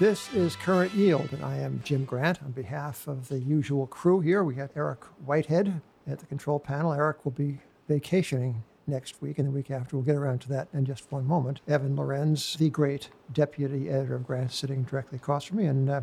This 0.00 0.32
is 0.32 0.56
Current 0.56 0.94
Yield, 0.94 1.30
and 1.34 1.44
I 1.44 1.58
am 1.58 1.82
Jim 1.84 2.06
Grant. 2.06 2.42
On 2.42 2.52
behalf 2.52 3.06
of 3.06 3.28
the 3.28 3.38
usual 3.38 3.86
crew 3.86 4.20
here, 4.20 4.42
we 4.42 4.54
have 4.54 4.70
Eric 4.74 5.04
Whitehead 5.26 5.82
at 6.06 6.18
the 6.18 6.24
control 6.24 6.58
panel. 6.58 6.94
Eric 6.94 7.22
will 7.22 7.32
be 7.32 7.58
vacationing 7.86 8.64
next 8.86 9.20
week 9.20 9.38
and 9.38 9.46
the 9.46 9.52
week 9.52 9.70
after. 9.70 9.94
We'll 9.98 10.06
get 10.06 10.16
around 10.16 10.38
to 10.40 10.48
that 10.48 10.68
in 10.72 10.86
just 10.86 11.12
one 11.12 11.26
moment. 11.26 11.60
Evan 11.68 11.96
Lorenz, 11.96 12.54
the 12.54 12.70
great 12.70 13.10
deputy 13.30 13.90
editor 13.90 14.14
of 14.14 14.26
Grant, 14.26 14.52
sitting 14.52 14.84
directly 14.84 15.16
across 15.16 15.44
from 15.44 15.58
me. 15.58 15.66
And 15.66 15.90
uh, 15.90 16.00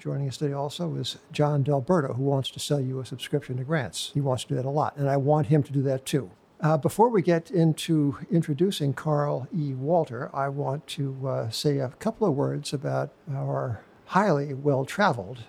joining 0.00 0.26
us 0.26 0.36
today 0.36 0.52
also 0.52 0.96
is 0.96 1.18
John 1.30 1.62
Delberto, 1.62 2.16
who 2.16 2.24
wants 2.24 2.50
to 2.50 2.58
sell 2.58 2.80
you 2.80 2.98
a 2.98 3.06
subscription 3.06 3.56
to 3.58 3.62
Grants. 3.62 4.10
He 4.14 4.20
wants 4.20 4.42
to 4.42 4.48
do 4.48 4.54
that 4.56 4.64
a 4.64 4.70
lot, 4.70 4.96
and 4.96 5.08
I 5.08 5.16
want 5.16 5.46
him 5.46 5.62
to 5.62 5.72
do 5.72 5.82
that 5.82 6.04
too. 6.04 6.28
Uh, 6.60 6.76
before 6.76 7.08
we 7.08 7.22
get 7.22 7.50
into 7.52 8.18
introducing 8.32 8.92
Carl 8.92 9.46
E. 9.56 9.74
Walter, 9.74 10.28
I 10.34 10.48
want 10.48 10.86
to 10.88 11.28
uh, 11.28 11.50
say 11.50 11.78
a 11.78 11.90
couple 12.00 12.26
of 12.26 12.34
words 12.34 12.72
about 12.72 13.12
our 13.32 13.80
highly 14.06 14.54
well 14.54 14.84
traveled 14.84 15.44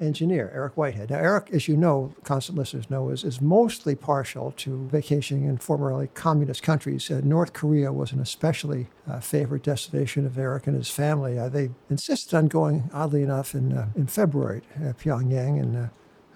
engineer, 0.00 0.50
Eric 0.52 0.76
Whitehead. 0.76 1.10
Now, 1.10 1.18
Eric, 1.18 1.50
as 1.52 1.68
you 1.68 1.76
know, 1.76 2.12
constant 2.24 2.58
listeners 2.58 2.90
know, 2.90 3.10
is, 3.10 3.22
is 3.22 3.40
mostly 3.40 3.94
partial 3.94 4.52
to 4.56 4.88
vacationing 4.88 5.44
in 5.44 5.58
formerly 5.58 6.08
communist 6.08 6.62
countries. 6.62 7.08
Uh, 7.10 7.20
North 7.22 7.52
Korea 7.52 7.92
was 7.92 8.10
an 8.10 8.18
especially 8.20 8.88
uh, 9.08 9.20
favorite 9.20 9.62
destination 9.62 10.26
of 10.26 10.36
Eric 10.36 10.66
and 10.66 10.76
his 10.76 10.90
family. 10.90 11.38
Uh, 11.38 11.48
they 11.48 11.70
insisted 11.88 12.34
on 12.36 12.48
going, 12.48 12.90
oddly 12.92 13.22
enough, 13.22 13.54
in, 13.54 13.72
uh, 13.72 13.88
in 13.94 14.08
February, 14.08 14.62
uh, 14.76 14.92
Pyongyang, 14.94 15.60
and 15.60 15.90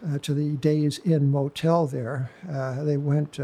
uh, 0.07 0.19
to 0.21 0.33
the 0.33 0.57
Days 0.59 1.01
Inn 1.05 1.31
Motel 1.33 1.87
there. 1.87 2.31
they 2.83 2.97
went 2.97 3.41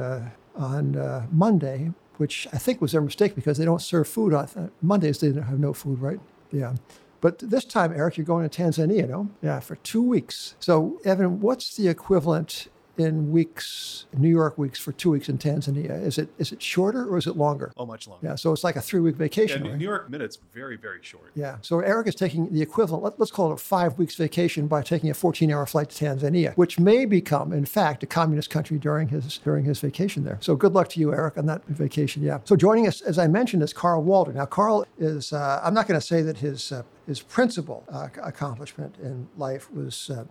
on 0.62 0.96
uh, 0.96 1.26
Monday, 1.30 1.92
which 2.16 2.46
I 2.52 2.58
think 2.58 2.80
was 2.80 2.92
their 2.92 3.00
mistake 3.00 3.34
because 3.34 3.58
they 3.58 3.64
don't 3.64 3.82
serve 3.82 4.08
food 4.08 4.32
on 4.32 4.44
uh, 4.56 4.68
Mondays. 4.80 5.18
They 5.18 5.32
have 5.32 5.58
no 5.58 5.72
food, 5.72 6.00
right? 6.00 6.20
Yeah. 6.50 6.74
But 7.20 7.38
this 7.38 7.64
time, 7.64 7.92
Eric, 7.92 8.16
you're 8.16 8.26
going 8.26 8.48
to 8.48 8.62
Tanzania, 8.62 9.08
no? 9.08 9.30
Yeah, 9.42 9.60
for 9.60 9.76
two 9.76 10.02
weeks. 10.02 10.56
So, 10.58 11.00
Evan, 11.04 11.40
what's 11.40 11.76
the 11.76 11.88
equivalent 11.88 12.66
in 12.98 13.32
weeks, 13.32 14.06
New 14.16 14.28
York 14.28 14.58
weeks 14.58 14.78
for 14.78 14.92
two 14.92 15.10
weeks 15.10 15.28
in 15.28 15.38
Tanzania? 15.38 15.90
Is 16.02 16.18
it 16.18 16.28
is 16.38 16.52
it 16.52 16.62
shorter 16.62 17.08
or 17.08 17.16
is 17.18 17.26
it 17.26 17.36
longer? 17.36 17.72
Oh, 17.76 17.86
much 17.86 18.06
longer. 18.06 18.26
Yeah, 18.26 18.34
so 18.34 18.52
it's 18.52 18.64
like 18.64 18.76
a 18.76 18.80
three 18.80 19.00
week 19.00 19.16
vacation. 19.16 19.64
Yeah, 19.64 19.70
right? 19.70 19.78
New 19.78 19.84
York 19.84 20.10
minutes 20.10 20.38
very 20.52 20.76
very 20.76 20.98
short. 21.02 21.30
Yeah, 21.34 21.56
so 21.62 21.80
Eric 21.80 22.08
is 22.08 22.14
taking 22.14 22.52
the 22.52 22.62
equivalent. 22.62 23.02
Let, 23.02 23.20
us 23.20 23.30
call 23.30 23.50
it 23.50 23.54
a 23.54 23.56
five 23.56 23.98
weeks 23.98 24.14
vacation 24.14 24.66
by 24.66 24.82
taking 24.82 25.10
a 25.10 25.14
14 25.14 25.50
hour 25.50 25.64
flight 25.66 25.90
to 25.90 26.04
Tanzania, 26.04 26.54
which 26.56 26.78
may 26.78 27.04
become, 27.04 27.52
in 27.52 27.64
fact, 27.64 28.02
a 28.02 28.06
communist 28.06 28.50
country 28.50 28.78
during 28.78 29.08
his 29.08 29.38
during 29.38 29.64
his 29.64 29.80
vacation 29.80 30.24
there. 30.24 30.38
So 30.40 30.56
good 30.56 30.72
luck 30.72 30.88
to 30.90 31.00
you, 31.00 31.12
Eric, 31.12 31.38
on 31.38 31.46
that 31.46 31.64
vacation. 31.66 32.22
Yeah. 32.22 32.40
So 32.44 32.56
joining 32.56 32.86
us, 32.86 33.00
as 33.00 33.18
I 33.18 33.26
mentioned, 33.26 33.62
is 33.62 33.72
Carl 33.72 34.02
Walter. 34.02 34.32
Now, 34.32 34.46
Carl 34.46 34.86
is. 34.98 35.32
Uh, 35.32 35.60
I'm 35.62 35.74
not 35.74 35.88
going 35.88 35.98
to 35.98 36.06
say 36.06 36.22
that 36.22 36.38
his 36.38 36.72
uh, 36.72 36.82
his 37.06 37.20
principal 37.20 37.84
uh, 37.88 38.08
accomplishment 38.22 38.96
in 39.02 39.28
life 39.36 39.72
was 39.72 40.10
uh, 40.10 40.24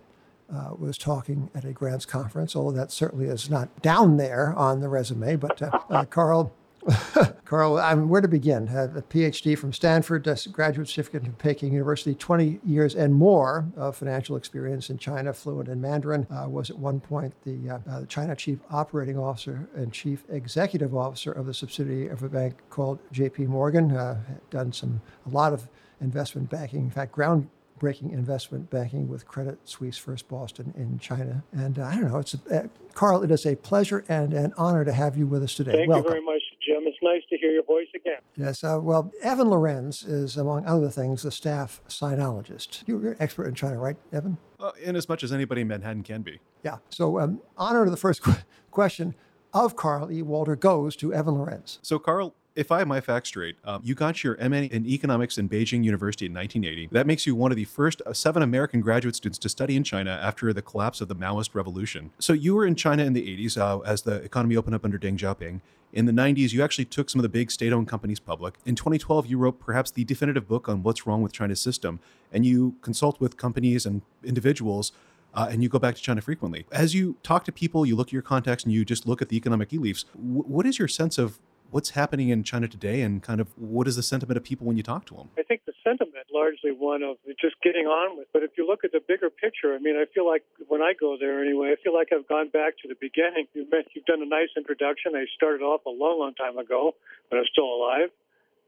uh, 0.54 0.74
was 0.78 0.98
talking 0.98 1.50
at 1.54 1.64
a 1.64 1.72
grants 1.72 2.06
conference, 2.06 2.54
although 2.54 2.76
that 2.76 2.92
certainly 2.92 3.26
is 3.26 3.48
not 3.48 3.82
down 3.82 4.16
there 4.16 4.52
on 4.54 4.80
the 4.80 4.88
resume. 4.88 5.36
But 5.36 5.62
uh, 5.62 5.80
uh, 5.88 6.04
Carl, 6.04 6.52
Carl, 7.44 7.78
I 7.78 7.94
mean, 7.94 8.08
where 8.08 8.20
to 8.20 8.28
begin? 8.28 8.68
a 8.68 9.02
PhD 9.02 9.56
from 9.56 9.72
Stanford, 9.72 10.26
a 10.26 10.36
graduate 10.50 10.88
certificate 10.88 11.24
from 11.24 11.34
Peking 11.34 11.72
University, 11.72 12.14
20 12.14 12.60
years 12.64 12.94
and 12.94 13.14
more 13.14 13.66
of 13.76 13.96
financial 13.96 14.36
experience 14.36 14.90
in 14.90 14.98
China, 14.98 15.32
fluent 15.32 15.68
in 15.68 15.80
Mandarin. 15.80 16.26
Uh, 16.30 16.48
was 16.48 16.70
at 16.70 16.78
one 16.78 16.98
point 16.98 17.34
the, 17.44 17.70
uh, 17.70 17.78
uh, 17.88 18.04
China 18.06 18.34
Chief 18.34 18.58
Operating 18.70 19.18
Officer 19.18 19.68
and 19.76 19.92
Chief 19.92 20.24
Executive 20.28 20.94
Officer 20.94 21.30
of 21.30 21.46
the 21.46 21.54
subsidiary 21.54 22.08
of 22.08 22.22
a 22.22 22.28
bank 22.28 22.56
called 22.68 22.98
J.P. 23.12 23.46
Morgan. 23.46 23.92
Uh, 23.96 24.20
done 24.50 24.72
some 24.72 25.00
a 25.26 25.30
lot 25.30 25.52
of 25.52 25.68
investment 26.00 26.50
banking, 26.50 26.80
in 26.80 26.90
fact, 26.90 27.12
ground 27.12 27.48
breaking 27.82 28.12
investment 28.12 28.70
banking 28.70 29.08
with 29.08 29.26
Credit 29.26 29.58
Suisse 29.64 29.98
First 29.98 30.28
Boston 30.28 30.72
in 30.76 31.00
China. 31.00 31.42
And 31.50 31.80
uh, 31.80 31.86
I 31.86 31.96
don't 31.96 32.12
know, 32.12 32.18
it's 32.18 32.32
a, 32.34 32.60
uh, 32.60 32.68
Carl, 32.94 33.24
it 33.24 33.32
is 33.32 33.44
a 33.44 33.56
pleasure 33.56 34.04
and 34.08 34.32
an 34.32 34.54
honor 34.56 34.84
to 34.84 34.92
have 34.92 35.16
you 35.16 35.26
with 35.26 35.42
us 35.42 35.56
today. 35.56 35.72
Thank 35.72 35.88
Welcome. 35.88 36.04
you 36.04 36.10
very 36.10 36.24
much, 36.24 36.42
Jim. 36.64 36.84
It's 36.86 36.96
nice 37.02 37.22
to 37.30 37.36
hear 37.36 37.50
your 37.50 37.64
voice 37.64 37.88
again. 37.92 38.20
Yes, 38.36 38.62
uh, 38.62 38.78
well, 38.80 39.10
Evan 39.20 39.50
Lorenz 39.50 40.04
is, 40.04 40.36
among 40.36 40.64
other 40.64 40.90
things, 40.90 41.24
the 41.24 41.32
staff 41.32 41.80
sinologist. 41.88 42.84
You're 42.86 43.10
an 43.10 43.16
expert 43.18 43.48
in 43.48 43.56
China, 43.56 43.80
right, 43.80 43.96
Evan? 44.12 44.38
Uh, 44.60 44.70
in 44.80 44.94
as 44.94 45.08
much 45.08 45.24
as 45.24 45.32
anybody 45.32 45.62
in 45.62 45.66
Manhattan 45.66 46.04
can 46.04 46.22
be. 46.22 46.38
Yeah. 46.62 46.76
So, 46.88 47.18
um, 47.18 47.40
honor 47.58 47.84
to 47.84 47.90
the 47.90 47.96
first 47.96 48.22
qu- 48.22 48.34
question 48.70 49.16
of 49.52 49.74
Carl 49.74 50.08
E. 50.12 50.22
Walter 50.22 50.54
goes 50.54 50.94
to 50.96 51.12
Evan 51.12 51.34
Lorenz. 51.34 51.80
So, 51.82 51.98
Carl, 51.98 52.36
if 52.54 52.70
I 52.70 52.78
have 52.78 52.88
my 52.88 53.00
facts 53.00 53.28
straight, 53.28 53.56
um, 53.64 53.80
you 53.84 53.94
got 53.94 54.22
your 54.22 54.36
MA 54.36 54.68
in 54.70 54.86
economics 54.86 55.38
in 55.38 55.48
Beijing 55.48 55.84
University 55.84 56.26
in 56.26 56.34
1980. 56.34 56.88
That 56.92 57.06
makes 57.06 57.26
you 57.26 57.34
one 57.34 57.50
of 57.50 57.56
the 57.56 57.64
first 57.64 58.02
uh, 58.04 58.12
seven 58.12 58.42
American 58.42 58.80
graduate 58.80 59.16
students 59.16 59.38
to 59.38 59.48
study 59.48 59.76
in 59.76 59.84
China 59.84 60.18
after 60.22 60.52
the 60.52 60.62
collapse 60.62 61.00
of 61.00 61.08
the 61.08 61.16
Maoist 61.16 61.54
revolution. 61.54 62.10
So 62.18 62.32
you 62.32 62.54
were 62.54 62.66
in 62.66 62.74
China 62.74 63.04
in 63.04 63.12
the 63.12 63.22
80s 63.22 63.56
uh, 63.56 63.80
as 63.80 64.02
the 64.02 64.16
economy 64.16 64.56
opened 64.56 64.74
up 64.74 64.84
under 64.84 64.98
Deng 64.98 65.16
Xiaoping. 65.16 65.60
In 65.92 66.06
the 66.06 66.12
90s, 66.12 66.52
you 66.52 66.62
actually 66.62 66.86
took 66.86 67.10
some 67.10 67.18
of 67.18 67.22
the 67.22 67.28
big 67.28 67.50
state 67.50 67.72
owned 67.72 67.88
companies 67.88 68.18
public. 68.18 68.54
In 68.64 68.74
2012, 68.74 69.26
you 69.26 69.36
wrote 69.36 69.60
perhaps 69.60 69.90
the 69.90 70.04
definitive 70.04 70.48
book 70.48 70.68
on 70.68 70.82
what's 70.82 71.06
wrong 71.06 71.22
with 71.22 71.32
China's 71.32 71.60
system, 71.60 72.00
and 72.32 72.46
you 72.46 72.76
consult 72.80 73.20
with 73.20 73.36
companies 73.36 73.84
and 73.84 74.02
individuals. 74.24 74.92
Uh, 75.34 75.48
and 75.50 75.62
you 75.62 75.68
go 75.70 75.78
back 75.78 75.94
to 75.94 76.02
China 76.02 76.20
frequently. 76.20 76.66
As 76.70 76.94
you 76.94 77.16
talk 77.22 77.46
to 77.46 77.52
people, 77.52 77.86
you 77.86 77.96
look 77.96 78.08
at 78.08 78.12
your 78.12 78.20
context, 78.20 78.66
and 78.66 78.72
you 78.74 78.84
just 78.84 79.06
look 79.06 79.22
at 79.22 79.30
the 79.30 79.36
economic 79.36 79.72
e-leafs. 79.72 80.04
W- 80.14 80.42
what 80.42 80.66
is 80.66 80.78
your 80.78 80.88
sense 80.88 81.16
of 81.16 81.38
what's 81.72 81.90
happening 81.90 82.28
in 82.28 82.44
China 82.44 82.68
today 82.68 83.00
and 83.00 83.22
kind 83.22 83.40
of 83.40 83.48
what 83.58 83.88
is 83.88 83.96
the 83.96 84.02
sentiment 84.02 84.36
of 84.36 84.44
people 84.44 84.66
when 84.66 84.76
you 84.76 84.82
talk 84.82 85.06
to 85.06 85.14
them? 85.14 85.30
I 85.38 85.42
think 85.42 85.62
the 85.64 85.72
sentiment 85.82 86.26
largely 86.32 86.70
one 86.70 87.02
of 87.02 87.16
just 87.40 87.56
getting 87.62 87.86
on 87.86 88.16
with. 88.16 88.28
But 88.32 88.42
if 88.42 88.52
you 88.56 88.66
look 88.66 88.84
at 88.84 88.92
the 88.92 89.00
bigger 89.00 89.30
picture, 89.30 89.74
I 89.74 89.78
mean, 89.78 89.96
I 89.96 90.04
feel 90.12 90.26
like 90.26 90.44
when 90.68 90.82
I 90.82 90.92
go 90.98 91.16
there 91.18 91.42
anyway, 91.42 91.72
I 91.72 91.82
feel 91.82 91.94
like 91.94 92.08
I've 92.12 92.28
gone 92.28 92.48
back 92.48 92.78
to 92.82 92.88
the 92.88 92.96
beginning. 93.00 93.46
You've, 93.54 93.70
met, 93.70 93.86
you've 93.94 94.04
done 94.04 94.22
a 94.22 94.26
nice 94.26 94.50
introduction. 94.56 95.16
I 95.16 95.24
started 95.34 95.62
off 95.62 95.86
a 95.86 95.90
long, 95.90 96.18
long 96.18 96.34
time 96.34 96.58
ago, 96.58 96.94
but 97.30 97.38
I'm 97.38 97.48
still 97.50 97.72
alive. 97.72 98.10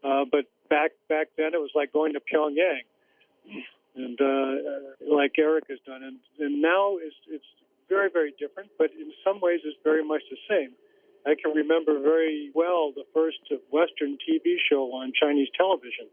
Uh, 0.03 0.25
but 0.31 0.45
back 0.69 0.93
back 1.09 1.29
then, 1.37 1.55
it 1.55 1.61
was 1.61 1.71
like 1.75 1.93
going 1.93 2.13
to 2.13 2.21
Pyongyang, 2.21 2.85
and 3.97 4.21
uh, 4.21 5.15
like 5.17 5.33
Eric 5.39 5.65
has 5.71 5.79
done, 5.87 6.03
and, 6.03 6.19
and 6.39 6.61
now 6.61 6.99
it's 7.01 7.17
it's 7.27 7.45
very 7.89 8.11
very 8.13 8.35
different. 8.39 8.69
But 8.77 8.91
in 8.93 9.13
some 9.25 9.41
ways, 9.41 9.61
it's 9.65 9.79
very 9.83 10.05
much 10.05 10.21
the 10.29 10.37
same. 10.47 10.73
I 11.27 11.35
can 11.41 11.53
remember 11.53 11.99
very 12.01 12.51
well 12.55 12.93
the 12.95 13.05
first 13.15 13.39
Western 13.71 14.19
TV 14.21 14.57
show 14.69 14.93
on 14.93 15.13
Chinese 15.19 15.49
television. 15.57 16.07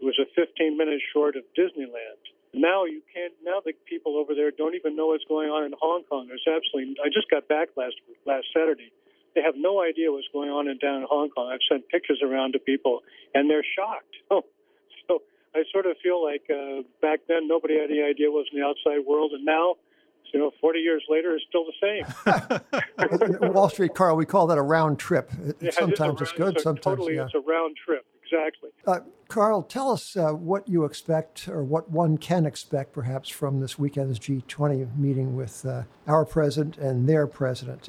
It 0.00 0.04
was 0.04 0.18
a 0.18 0.26
15 0.34 0.76
minute 0.76 1.00
short 1.12 1.36
of 1.36 1.42
Disneyland. 1.58 2.22
Now 2.54 2.84
you 2.84 3.02
can't. 3.12 3.32
Now 3.42 3.60
the 3.64 3.72
people 3.88 4.16
over 4.18 4.34
there 4.34 4.50
don't 4.50 4.74
even 4.74 4.94
know 4.94 5.06
what's 5.08 5.24
going 5.24 5.48
on 5.48 5.64
in 5.64 5.72
Hong 5.80 6.04
Kong. 6.04 6.28
There's 6.28 6.44
absolutely. 6.46 6.96
I 7.02 7.08
just 7.08 7.30
got 7.30 7.48
back 7.48 7.68
last 7.76 7.96
last 8.26 8.46
Saturday. 8.54 8.92
They 9.34 9.40
have 9.40 9.54
no 9.56 9.80
idea 9.80 10.12
what's 10.12 10.28
going 10.32 10.50
on 10.50 10.68
in 10.68 10.76
down 10.76 11.00
in 11.00 11.06
Hong 11.08 11.30
Kong. 11.30 11.50
I've 11.50 11.64
sent 11.70 11.88
pictures 11.88 12.20
around 12.22 12.52
to 12.52 12.58
people, 12.58 13.00
and 13.34 13.48
they're 13.48 13.64
shocked. 13.64 14.16
Oh, 14.30 14.44
so 15.08 15.22
I 15.54 15.64
sort 15.72 15.86
of 15.86 15.96
feel 16.02 16.22
like 16.22 16.44
uh, 16.48 16.82
back 17.00 17.20
then 17.28 17.48
nobody 17.48 17.78
had 17.78 17.90
any 17.90 18.02
idea 18.02 18.30
what 18.30 18.44
was 18.44 18.50
in 18.52 18.60
the 18.60 18.64
outside 18.64 19.04
world, 19.04 19.32
and 19.32 19.44
now 19.44 19.76
you 20.32 20.40
know, 20.40 20.50
40 20.60 20.78
years 20.80 21.02
later, 21.08 21.36
it's 21.36 21.44
still 21.48 21.64
the 21.64 23.38
same. 23.40 23.52
Wall 23.52 23.68
Street, 23.68 23.94
Carl, 23.94 24.16
we 24.16 24.26
call 24.26 24.46
that 24.46 24.58
a 24.58 24.62
round 24.62 24.98
trip. 24.98 25.30
Yeah, 25.60 25.70
sometimes 25.70 26.20
it's, 26.20 26.30
it's 26.30 26.38
good, 26.38 26.54
it's 26.54 26.62
sometimes 26.62 26.98
totally, 26.98 27.16
yeah. 27.16 27.24
it's 27.24 27.34
a 27.34 27.40
round 27.40 27.76
trip. 27.84 28.04
Exactly. 28.24 28.70
Uh, 28.86 29.00
Carl, 29.28 29.62
tell 29.62 29.90
us 29.90 30.16
uh, 30.16 30.30
what 30.32 30.66
you 30.68 30.84
expect, 30.84 31.48
or 31.48 31.62
what 31.62 31.90
one 31.90 32.16
can 32.16 32.46
expect, 32.46 32.92
perhaps, 32.92 33.28
from 33.28 33.60
this 33.60 33.78
weekend's 33.78 34.18
G20 34.18 34.96
meeting 34.96 35.36
with 35.36 35.66
uh, 35.66 35.82
our 36.06 36.24
president 36.24 36.78
and 36.78 37.08
their 37.08 37.26
president. 37.26 37.88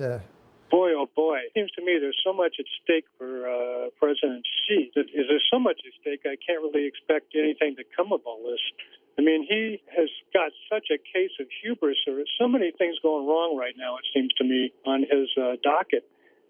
Boy, 0.73 0.89
oh 0.97 1.05
boy! 1.05 1.37
It 1.45 1.53
seems 1.53 1.69
to 1.77 1.85
me 1.85 2.01
there's 2.01 2.17
so 2.25 2.33
much 2.33 2.57
at 2.57 2.65
stake 2.81 3.05
for 3.21 3.45
uh, 3.45 3.93
President 4.01 4.41
Xi. 4.65 4.89
That 4.95 5.05
is 5.13 5.29
there's 5.29 5.45
so 5.53 5.59
much 5.59 5.77
at 5.85 5.93
stake. 6.01 6.25
I 6.25 6.33
can't 6.41 6.65
really 6.65 6.89
expect 6.89 7.37
anything 7.37 7.77
to 7.77 7.85
come 7.95 8.09
of 8.09 8.25
all 8.25 8.41
this. 8.41 8.65
I 9.13 9.21
mean, 9.21 9.45
he 9.45 9.77
has 9.93 10.09
got 10.33 10.49
such 10.65 10.89
a 10.89 10.97
case 10.97 11.29
of 11.39 11.45
hubris. 11.61 12.01
There 12.09 12.17
are 12.17 12.33
so 12.41 12.47
many 12.47 12.73
things 12.73 12.97
going 13.05 13.27
wrong 13.29 13.53
right 13.55 13.77
now. 13.77 14.01
It 14.01 14.05
seems 14.17 14.33
to 14.41 14.43
me 14.43 14.73
on 14.83 15.05
his 15.05 15.29
uh, 15.37 15.61
docket. 15.61 16.09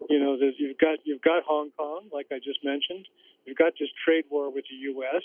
You 0.09 0.23
know, 0.23 0.39
you've 0.39 0.79
got 0.79 1.03
you've 1.03 1.21
got 1.21 1.43
Hong 1.43 1.71
Kong, 1.75 2.07
like 2.13 2.27
I 2.31 2.39
just 2.39 2.63
mentioned. 2.63 3.03
You've 3.43 3.59
got 3.59 3.73
this 3.75 3.91
trade 4.07 4.23
war 4.31 4.47
with 4.47 4.63
the 4.71 4.79
U.S. 4.95 5.23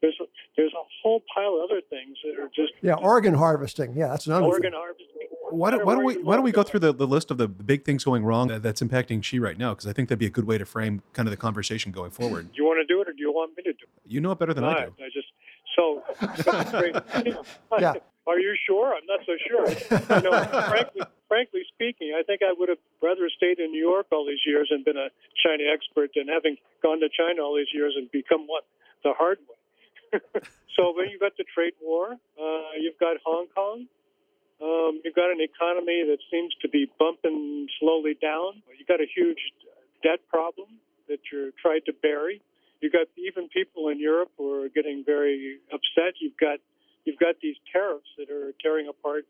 there's 0.00 0.16
a, 0.20 0.24
there's 0.56 0.72
a 0.72 0.84
whole 1.02 1.22
pile 1.34 1.56
of 1.56 1.70
other 1.70 1.80
things 1.88 2.16
that 2.24 2.42
are 2.42 2.48
just 2.48 2.72
yeah, 2.82 2.94
organ 2.94 3.34
harvesting. 3.34 3.94
Yeah, 3.94 4.08
that's 4.08 4.26
another 4.26 4.46
organ 4.46 4.72
thing. 4.72 4.72
harvesting. 4.74 5.06
Why 5.50 5.72
don't, 5.72 5.84
why 5.84 5.94
don't 5.94 6.04
we 6.04 6.14
why 6.18 6.36
don't 6.36 6.44
we 6.44 6.52
go 6.52 6.62
through 6.62 6.80
the, 6.80 6.94
the 6.94 7.06
list 7.06 7.30
of 7.30 7.38
the 7.38 7.48
big 7.48 7.84
things 7.84 8.04
going 8.04 8.24
wrong 8.24 8.48
that, 8.48 8.62
that's 8.62 8.80
impacting 8.80 9.22
Xi 9.22 9.38
right 9.40 9.58
now? 9.58 9.70
Because 9.70 9.86
I 9.86 9.92
think 9.92 10.08
that'd 10.08 10.18
be 10.18 10.26
a 10.26 10.30
good 10.30 10.46
way 10.46 10.58
to 10.58 10.64
frame 10.64 11.02
kind 11.12 11.26
of 11.26 11.30
the 11.30 11.36
conversation 11.36 11.90
going 11.90 12.12
forward. 12.12 12.52
Do 12.52 12.62
you 12.62 12.64
want 12.64 12.86
to 12.86 12.92
do 12.92 13.00
it, 13.00 13.08
or 13.08 13.12
do 13.12 13.18
you 13.18 13.32
want 13.32 13.56
me 13.56 13.64
to 13.64 13.72
do 13.72 13.78
it? 13.82 14.10
You 14.10 14.20
know 14.20 14.30
it 14.30 14.38
better 14.38 14.54
than 14.54 14.64
All 14.64 14.70
I 14.70 14.86
do. 14.86 14.92
I 15.00 15.08
just 15.12 15.26
so. 15.76 16.02
Yeah. 17.80 17.94
Are 18.26 18.38
you 18.38 18.54
sure? 18.66 18.94
I'm 18.94 19.06
not 19.06 19.20
so 19.26 19.32
sure. 19.48 19.68
You 20.16 20.30
know, 20.30 20.44
frankly, 20.68 21.02
frankly 21.30 21.62
speaking, 21.70 22.10
I 22.18 22.26
think 22.26 22.42
I 22.42 22.50
would 22.50 22.68
have 22.68 22.82
rather 23.00 23.30
stayed 23.30 23.62
in 23.62 23.70
New 23.70 23.78
York 23.78 24.10
all 24.10 24.26
these 24.26 24.42
years 24.44 24.66
and 24.74 24.84
been 24.84 24.98
a 24.98 25.14
China 25.38 25.62
expert 25.70 26.10
than 26.18 26.26
having 26.26 26.58
gone 26.82 26.98
to 26.98 27.08
China 27.08 27.46
all 27.46 27.54
these 27.54 27.70
years 27.72 27.94
and 27.94 28.10
become 28.10 28.50
what 28.50 28.66
the 29.06 29.14
hard 29.14 29.38
way. 29.46 30.18
so 30.76 30.92
then 30.98 31.06
you've 31.08 31.22
got 31.22 31.38
the 31.38 31.46
trade 31.54 31.78
war. 31.80 32.18
Uh, 32.34 32.74
you've 32.82 32.98
got 32.98 33.16
Hong 33.24 33.46
Kong. 33.54 33.86
Um, 34.60 35.00
you've 35.06 35.14
got 35.14 35.30
an 35.30 35.40
economy 35.40 36.02
that 36.10 36.18
seems 36.34 36.52
to 36.60 36.68
be 36.68 36.90
bumping 36.98 37.68
slowly 37.78 38.18
down. 38.20 38.60
You've 38.76 38.90
got 38.90 39.00
a 39.00 39.06
huge 39.06 39.38
debt 40.02 40.18
problem 40.28 40.82
that 41.08 41.20
you're 41.32 41.54
trying 41.62 41.86
to 41.86 41.94
bury. 41.94 42.42
You've 42.82 42.92
got 42.92 43.06
even 43.16 43.48
people 43.48 43.88
in 43.88 44.00
Europe 44.00 44.32
who 44.36 44.52
are 44.60 44.68
getting 44.68 45.04
very 45.06 45.60
upset. 45.72 46.18
You've 46.20 46.36
got 46.36 46.58
you've 47.04 47.18
got 47.18 47.36
these 47.40 47.56
tariffs 47.72 48.08
that 48.18 48.30
are 48.30 48.52
tearing 48.60 48.88
apart 48.88 49.24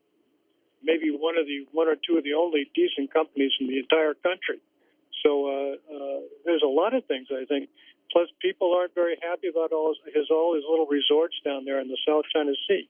maybe 0.82 1.10
one 1.10 1.36
of 1.36 1.46
the 1.46 1.66
one 1.72 1.88
or 1.88 1.96
two 1.96 2.16
of 2.18 2.24
the 2.24 2.34
only 2.34 2.70
decent 2.74 3.12
companies 3.12 3.52
in 3.60 3.66
the 3.66 3.78
entire 3.78 4.14
country. 4.14 4.60
So 5.22 5.46
uh, 5.46 5.74
uh, 5.92 6.20
there's 6.44 6.62
a 6.64 6.70
lot 6.70 6.94
of 6.94 7.04
things 7.04 7.28
I 7.30 7.44
think. 7.44 7.68
Plus, 8.12 8.26
people 8.42 8.74
aren't 8.74 8.94
very 8.94 9.16
happy 9.22 9.46
about 9.46 9.70
all 9.70 9.94
his, 9.94 10.14
his 10.14 10.26
all 10.30 10.54
his 10.54 10.64
little 10.68 10.86
resorts 10.86 11.36
down 11.44 11.64
there 11.64 11.78
in 11.78 11.88
the 11.88 11.98
South 12.06 12.24
China 12.34 12.52
Sea. 12.66 12.88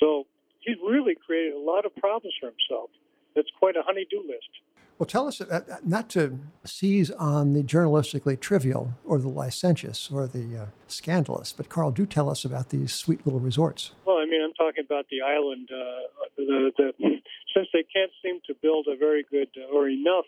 So 0.00 0.26
he's 0.60 0.76
really 0.84 1.14
created 1.14 1.54
a 1.54 1.58
lot 1.58 1.86
of 1.86 1.96
problems 1.96 2.34
for 2.38 2.52
himself. 2.52 2.90
It's 3.34 3.48
quite 3.58 3.76
a 3.76 3.82
honey-do 3.82 4.20
list. 4.28 4.52
Well, 5.02 5.08
tell 5.08 5.26
us, 5.26 5.40
uh, 5.40 5.46
uh, 5.50 5.78
not 5.84 6.08
to 6.10 6.38
seize 6.64 7.10
on 7.10 7.54
the 7.54 7.64
journalistically 7.64 8.38
trivial 8.38 8.94
or 9.04 9.18
the 9.18 9.28
licentious 9.28 10.08
or 10.12 10.28
the 10.28 10.56
uh, 10.56 10.66
scandalous, 10.86 11.52
but 11.52 11.68
Carl, 11.68 11.90
do 11.90 12.06
tell 12.06 12.30
us 12.30 12.44
about 12.44 12.68
these 12.68 12.94
sweet 12.94 13.26
little 13.26 13.40
resorts. 13.40 13.90
Well, 14.06 14.18
I 14.18 14.26
mean, 14.26 14.40
I'm 14.44 14.52
talking 14.52 14.84
about 14.84 15.06
the 15.10 15.20
island. 15.20 15.68
Uh, 15.74 16.28
the, 16.36 16.70
the, 16.78 16.92
since 17.52 17.66
they 17.72 17.82
can't 17.92 18.12
seem 18.22 18.38
to 18.46 18.54
build 18.62 18.86
a 18.86 18.96
very 18.96 19.26
good 19.28 19.48
or 19.74 19.88
enough 19.88 20.26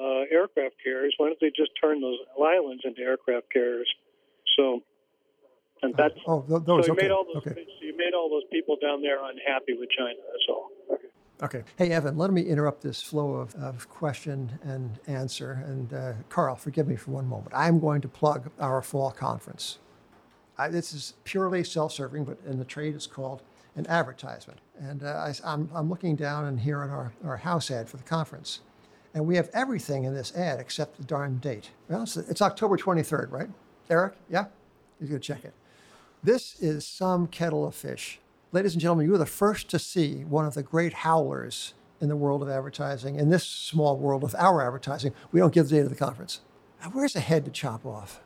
uh, 0.00 0.24
aircraft 0.32 0.76
carriers, 0.82 1.14
why 1.18 1.26
don't 1.26 1.40
they 1.42 1.52
just 1.54 1.72
turn 1.78 2.00
those 2.00 2.16
islands 2.42 2.84
into 2.86 3.02
aircraft 3.02 3.52
carriers? 3.52 3.92
So, 4.58 4.80
and 5.82 5.92
that's 5.94 6.14
oh, 6.26 6.40
those, 6.48 6.64
so 6.64 6.74
you 6.86 6.92
okay. 6.92 7.02
made 7.02 7.10
all 7.10 7.26
those 7.26 7.46
okay. 7.46 7.66
you 7.82 7.94
made 7.98 8.14
all 8.16 8.30
those 8.30 8.48
people 8.50 8.78
down 8.80 9.02
there 9.02 9.18
unhappy 9.22 9.76
with 9.78 9.90
China. 9.90 10.16
That's 10.32 10.46
all. 10.48 10.70
Okay. 10.90 11.08
Hey, 11.76 11.90
Evan, 11.90 12.16
let 12.16 12.32
me 12.32 12.42
interrupt 12.42 12.82
this 12.82 13.02
flow 13.02 13.34
of, 13.34 13.54
of 13.56 13.88
question 13.90 14.58
and 14.62 14.98
answer. 15.06 15.64
And 15.66 15.92
uh, 15.92 16.12
Carl, 16.30 16.56
forgive 16.56 16.88
me 16.88 16.96
for 16.96 17.10
one 17.10 17.26
moment. 17.26 17.52
I'm 17.54 17.78
going 17.78 18.00
to 18.00 18.08
plug 18.08 18.50
our 18.58 18.80
fall 18.80 19.10
conference. 19.10 19.78
I, 20.56 20.68
this 20.68 20.94
is 20.94 21.14
purely 21.24 21.62
self 21.62 21.92
serving, 21.92 22.24
but 22.24 22.38
in 22.46 22.58
the 22.58 22.64
trade 22.64 22.94
it's 22.94 23.06
called 23.06 23.42
an 23.76 23.86
advertisement. 23.86 24.60
And 24.78 25.02
uh, 25.02 25.08
I, 25.08 25.34
I'm, 25.44 25.68
I'm 25.74 25.90
looking 25.90 26.16
down 26.16 26.46
and 26.46 26.58
here 26.58 26.82
at 26.82 26.88
our, 26.88 27.12
our 27.24 27.36
house 27.36 27.70
ad 27.70 27.88
for 27.88 27.98
the 27.98 28.02
conference. 28.04 28.60
And 29.12 29.26
we 29.26 29.36
have 29.36 29.50
everything 29.52 30.04
in 30.04 30.14
this 30.14 30.34
ad 30.34 30.58
except 30.58 30.96
the 30.96 31.04
darn 31.04 31.38
date. 31.38 31.70
Well, 31.88 32.02
it's, 32.04 32.16
it's 32.16 32.40
October 32.40 32.78
23rd, 32.78 33.30
right? 33.30 33.48
Eric? 33.90 34.14
Yeah? 34.30 34.46
He's 34.98 35.10
going 35.10 35.20
to 35.20 35.26
check 35.26 35.44
it. 35.44 35.52
This 36.22 36.58
is 36.60 36.86
some 36.86 37.26
kettle 37.26 37.66
of 37.66 37.74
fish. 37.74 38.20
Ladies 38.56 38.72
and 38.72 38.80
gentlemen, 38.80 39.04
you 39.04 39.14
are 39.14 39.18
the 39.18 39.26
first 39.26 39.68
to 39.68 39.78
see 39.78 40.24
one 40.24 40.46
of 40.46 40.54
the 40.54 40.62
great 40.62 40.94
howlers 40.94 41.74
in 42.00 42.08
the 42.08 42.16
world 42.16 42.42
of 42.42 42.48
advertising, 42.48 43.16
in 43.16 43.28
this 43.28 43.44
small 43.44 43.98
world 43.98 44.24
of 44.24 44.34
our 44.34 44.66
advertising. 44.66 45.12
We 45.30 45.40
don't 45.40 45.52
give 45.52 45.68
the 45.68 45.76
date 45.76 45.82
of 45.82 45.90
the 45.90 45.94
conference. 45.94 46.40
Now, 46.80 46.88
where's 46.88 47.12
the 47.12 47.20
head 47.20 47.44
to 47.44 47.50
chop 47.50 47.84
off? 47.84 48.22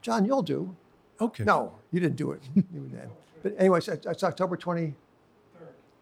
John, 0.00 0.24
you'll 0.24 0.40
do. 0.40 0.74
Okay. 1.20 1.44
No, 1.44 1.74
you 1.92 2.00
didn't 2.00 2.16
do 2.16 2.32
it. 2.32 2.40
but 3.42 3.54
anyway, 3.58 3.80
it's, 3.86 4.24
October 4.24 4.56
20, 4.56 4.94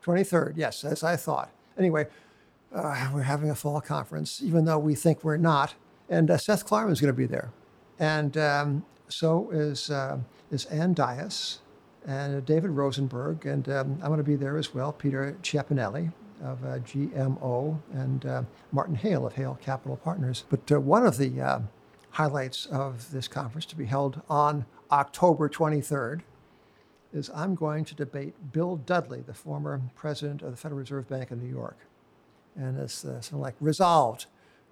23rd. 0.04 0.52
Yes, 0.54 0.84
as 0.84 1.02
I 1.02 1.16
thought. 1.16 1.50
Anyway, 1.76 2.06
uh, 2.72 3.10
we're 3.12 3.22
having 3.22 3.50
a 3.50 3.56
fall 3.56 3.80
conference, 3.80 4.40
even 4.44 4.64
though 4.64 4.78
we 4.78 4.94
think 4.94 5.24
we're 5.24 5.38
not. 5.38 5.74
And 6.08 6.30
uh, 6.30 6.38
Seth 6.38 6.64
Klarman 6.64 6.92
is 6.92 7.00
going 7.00 7.12
to 7.12 7.18
be 7.18 7.26
there. 7.26 7.50
And 7.98 8.38
um, 8.38 8.84
so 9.08 9.50
is, 9.50 9.90
uh, 9.90 10.18
is 10.52 10.66
Anne 10.66 10.94
Dias 10.94 11.58
and 12.08 12.44
David 12.46 12.70
Rosenberg, 12.70 13.44
and 13.44 13.68
um, 13.68 13.98
I'm 14.02 14.08
going 14.08 14.16
to 14.16 14.24
be 14.24 14.34
there 14.34 14.56
as 14.56 14.74
well. 14.74 14.92
Peter 14.92 15.36
Chiappinelli 15.42 16.10
of 16.42 16.64
uh, 16.64 16.78
GMO 16.78 17.78
and 17.92 18.24
uh, 18.24 18.42
Martin 18.72 18.94
Hale 18.94 19.26
of 19.26 19.34
Hale 19.34 19.58
Capital 19.60 19.96
Partners. 19.96 20.44
But 20.48 20.72
uh, 20.72 20.80
one 20.80 21.04
of 21.04 21.18
the 21.18 21.38
uh, 21.40 21.60
highlights 22.10 22.64
of 22.66 23.10
this 23.10 23.28
conference 23.28 23.66
to 23.66 23.76
be 23.76 23.84
held 23.84 24.22
on 24.30 24.64
October 24.90 25.50
23rd 25.50 26.22
is 27.12 27.30
I'm 27.34 27.54
going 27.54 27.84
to 27.86 27.94
debate 27.94 28.52
Bill 28.52 28.76
Dudley, 28.76 29.20
the 29.20 29.34
former 29.34 29.82
president 29.94 30.40
of 30.40 30.50
the 30.50 30.56
Federal 30.56 30.78
Reserve 30.78 31.08
Bank 31.08 31.30
of 31.30 31.42
New 31.42 31.50
York. 31.50 31.76
And 32.56 32.78
it's 32.78 33.04
uh, 33.04 33.20
something 33.20 33.40
like 33.40 33.54
resolved 33.60 34.26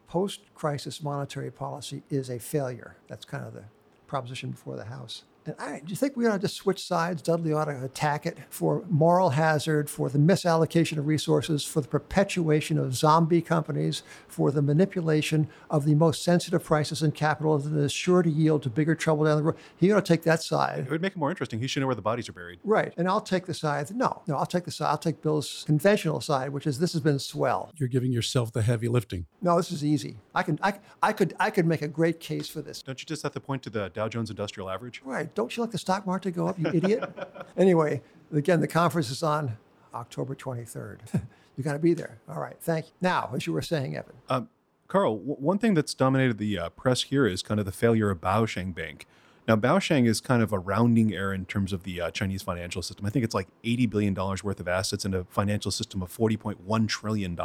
post 0.08 0.40
crisis 0.54 1.02
monetary 1.02 1.50
policy 1.50 2.02
is 2.08 2.30
a 2.30 2.38
failure. 2.38 2.96
That's 3.08 3.26
kind 3.26 3.44
of 3.44 3.52
the 3.52 3.64
proposition 4.06 4.52
before 4.52 4.76
the 4.76 4.84
House. 4.84 5.24
And 5.46 5.54
I, 5.58 5.80
do 5.84 5.90
you 5.90 5.96
think 5.96 6.16
we 6.16 6.26
ought 6.26 6.34
to 6.34 6.38
just 6.40 6.56
switch 6.56 6.84
sides? 6.84 7.22
Dudley 7.22 7.52
ought 7.52 7.66
to 7.66 7.84
attack 7.84 8.26
it 8.26 8.36
for 8.50 8.84
moral 8.88 9.30
hazard, 9.30 9.88
for 9.88 10.08
the 10.08 10.18
misallocation 10.18 10.98
of 10.98 11.06
resources, 11.06 11.64
for 11.64 11.80
the 11.80 11.88
perpetuation 11.88 12.78
of 12.78 12.94
zombie 12.96 13.42
companies, 13.42 14.02
for 14.26 14.50
the 14.50 14.62
manipulation 14.62 15.48
of 15.70 15.84
the 15.84 15.94
most 15.94 16.22
sensitive 16.22 16.64
prices 16.64 17.02
in 17.02 17.12
capital 17.12 17.58
that 17.58 17.76
is 17.78 17.92
sure 17.92 18.22
to 18.22 18.30
yield 18.30 18.62
to 18.64 18.70
bigger 18.70 18.94
trouble 18.94 19.24
down 19.24 19.36
the 19.36 19.42
road. 19.42 19.56
He 19.76 19.90
ought 19.92 20.04
to 20.04 20.12
take 20.12 20.22
that 20.22 20.42
side. 20.42 20.80
It 20.80 20.90
would 20.90 21.00
make 21.02 21.12
it 21.12 21.18
more 21.18 21.30
interesting. 21.30 21.60
He 21.60 21.66
should 21.66 21.80
know 21.80 21.86
where 21.86 21.94
the 21.94 22.02
bodies 22.02 22.28
are 22.28 22.32
buried. 22.32 22.58
Right. 22.64 22.92
And 22.96 23.08
I'll 23.08 23.20
take 23.20 23.46
the 23.46 23.54
side. 23.54 23.94
No, 23.94 24.22
no, 24.26 24.36
I'll 24.36 24.46
take 24.46 24.64
the 24.64 24.70
side. 24.70 24.88
I'll 24.88 24.98
take 24.98 25.22
Bill's 25.22 25.64
conventional 25.66 26.20
side, 26.20 26.50
which 26.50 26.66
is 26.66 26.78
this 26.78 26.92
has 26.92 27.02
been 27.02 27.18
swell. 27.18 27.72
You're 27.76 27.88
giving 27.88 28.12
yourself 28.12 28.52
the 28.52 28.62
heavy 28.62 28.88
lifting. 28.88 29.26
No, 29.40 29.56
this 29.56 29.70
is 29.70 29.84
easy. 29.84 30.18
I 30.34 30.42
can, 30.42 30.58
I, 30.62 30.74
I 31.02 31.12
could, 31.12 31.34
I 31.38 31.50
could 31.50 31.66
make 31.66 31.82
a 31.82 31.88
great 31.88 32.20
case 32.20 32.48
for 32.48 32.62
this. 32.62 32.82
Don't 32.82 33.00
you 33.00 33.06
just 33.06 33.22
have 33.22 33.32
to 33.32 33.40
point 33.40 33.62
to 33.64 33.70
the 33.70 33.90
Dow 33.90 34.08
Jones 34.08 34.30
Industrial 34.30 34.68
Average? 34.68 35.02
Right. 35.04 35.32
Don't 35.36 35.54
you 35.56 35.62
like 35.62 35.70
the 35.70 35.78
stock 35.78 36.06
market 36.06 36.24
to 36.24 36.30
go 36.32 36.48
up, 36.48 36.58
you 36.58 36.66
idiot? 36.66 37.04
anyway, 37.56 38.00
again, 38.32 38.60
the 38.60 38.66
conference 38.66 39.10
is 39.10 39.22
on 39.22 39.58
October 39.94 40.34
23rd. 40.34 40.98
you 41.56 41.62
got 41.62 41.74
to 41.74 41.78
be 41.78 41.94
there. 41.94 42.18
All 42.28 42.40
right. 42.40 42.56
Thank 42.58 42.86
you. 42.86 42.92
Now, 43.02 43.30
as 43.34 43.46
you 43.46 43.52
were 43.52 43.62
saying, 43.62 43.96
Evan. 43.96 44.14
Um, 44.30 44.48
Carl, 44.88 45.16
w- 45.18 45.36
one 45.36 45.58
thing 45.58 45.74
that's 45.74 45.92
dominated 45.92 46.38
the 46.38 46.58
uh, 46.58 46.68
press 46.70 47.04
here 47.04 47.26
is 47.26 47.42
kind 47.42 47.60
of 47.60 47.66
the 47.66 47.72
failure 47.72 48.10
of 48.10 48.20
Baoshang 48.20 48.74
Bank. 48.74 49.06
Now, 49.48 49.54
Baoshang 49.54 50.08
is 50.08 50.20
kind 50.20 50.42
of 50.42 50.52
a 50.52 50.58
rounding 50.58 51.14
error 51.14 51.32
in 51.32 51.46
terms 51.46 51.72
of 51.72 51.84
the 51.84 52.00
uh, 52.00 52.10
Chinese 52.10 52.42
financial 52.42 52.82
system. 52.82 53.06
I 53.06 53.10
think 53.10 53.24
it's 53.24 53.34
like 53.34 53.46
$80 53.62 53.88
billion 53.88 54.14
worth 54.14 54.58
of 54.58 54.66
assets 54.66 55.04
in 55.04 55.14
a 55.14 55.22
financial 55.24 55.70
system 55.70 56.02
of 56.02 56.14
$40.1 56.16 56.88
trillion. 56.88 57.38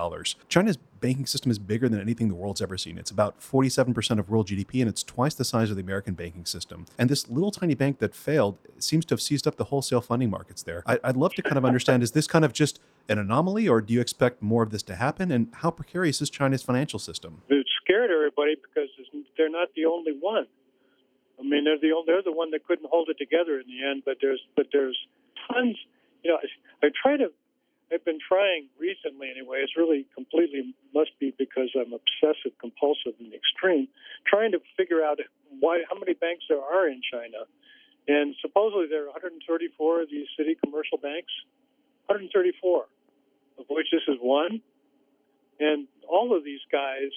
China's 0.49 0.77
banking 0.77 1.27
system 1.27 1.51
is 1.51 1.59
bigger 1.59 1.87
than 1.87 2.01
anything 2.01 2.27
the 2.27 2.33
world's 2.33 2.59
ever 2.59 2.75
seen. 2.75 2.97
It's 2.97 3.11
about 3.11 3.39
47% 3.39 4.17
of 4.17 4.29
world 4.31 4.47
GDP, 4.47 4.81
and 4.81 4.89
it's 4.89 5.03
twice 5.03 5.35
the 5.35 5.45
size 5.45 5.69
of 5.69 5.75
the 5.75 5.83
American 5.83 6.15
banking 6.15 6.45
system. 6.45 6.87
And 6.97 7.07
this 7.07 7.29
little 7.29 7.51
tiny 7.51 7.75
bank 7.75 7.99
that 7.99 8.15
failed 8.15 8.57
seems 8.79 9.05
to 9.05 9.13
have 9.13 9.21
seized 9.21 9.45
up 9.45 9.57
the 9.57 9.65
wholesale 9.65 10.01
funding 10.01 10.31
markets 10.31 10.63
there. 10.63 10.81
I- 10.87 10.99
I'd 11.03 11.17
love 11.17 11.35
to 11.35 11.43
kind 11.43 11.57
of 11.57 11.65
understand 11.65 12.01
is 12.01 12.13
this 12.13 12.25
kind 12.25 12.43
of 12.43 12.51
just 12.51 12.79
an 13.09 13.19
anomaly, 13.19 13.67
or 13.67 13.79
do 13.79 13.93
you 13.93 14.01
expect 14.01 14.41
more 14.41 14.63
of 14.63 14.71
this 14.71 14.81
to 14.83 14.95
happen? 14.95 15.31
And 15.31 15.49
how 15.57 15.69
precarious 15.69 16.19
is 16.19 16.31
China's 16.31 16.63
financial 16.63 16.97
system? 16.97 17.43
It 17.49 17.67
scared 17.83 18.09
everybody 18.09 18.55
because 18.55 18.89
they're 19.37 19.49
not 19.51 19.69
the 19.75 19.85
only 19.85 20.13
one. 20.19 20.47
I 21.41 21.43
mean, 21.43 21.65
they're 21.65 21.81
the 21.81 21.97
they're 22.05 22.21
the 22.21 22.31
one 22.31 22.51
that 22.51 22.65
couldn't 22.65 22.87
hold 22.89 23.09
it 23.09 23.17
together 23.17 23.57
in 23.57 23.65
the 23.65 23.81
end. 23.81 24.03
But 24.05 24.17
there's 24.21 24.41
but 24.55 24.67
there's 24.71 24.97
tons. 25.49 25.75
You 26.23 26.31
know, 26.31 26.37
I, 26.37 26.85
I 26.85 26.89
try 26.93 27.17
to. 27.17 27.33
I've 27.91 28.05
been 28.05 28.19
trying 28.23 28.69
recently 28.79 29.27
anyway. 29.27 29.59
It's 29.59 29.75
really 29.75 30.05
completely 30.15 30.73
must 30.95 31.11
be 31.19 31.33
because 31.37 31.67
I'm 31.75 31.91
obsessive 31.91 32.55
compulsive 32.61 33.19
the 33.19 33.35
extreme, 33.35 33.89
trying 34.25 34.53
to 34.53 34.59
figure 34.77 35.03
out 35.03 35.19
why 35.59 35.81
how 35.89 35.97
many 35.99 36.13
banks 36.13 36.45
there 36.47 36.61
are 36.61 36.87
in 36.87 37.01
China, 37.11 37.49
and 38.07 38.35
supposedly 38.39 38.87
there 38.87 39.09
are 39.09 39.17
134 39.17 40.01
of 40.03 40.09
these 40.09 40.27
city 40.37 40.55
commercial 40.63 40.99
banks, 40.99 41.33
134, 42.07 42.85
of 43.59 43.65
which 43.67 43.87
this 43.91 44.05
is 44.07 44.15
one, 44.21 44.61
and 45.59 45.87
all 46.07 46.35
of 46.35 46.45
these 46.45 46.63
guys, 46.71 47.11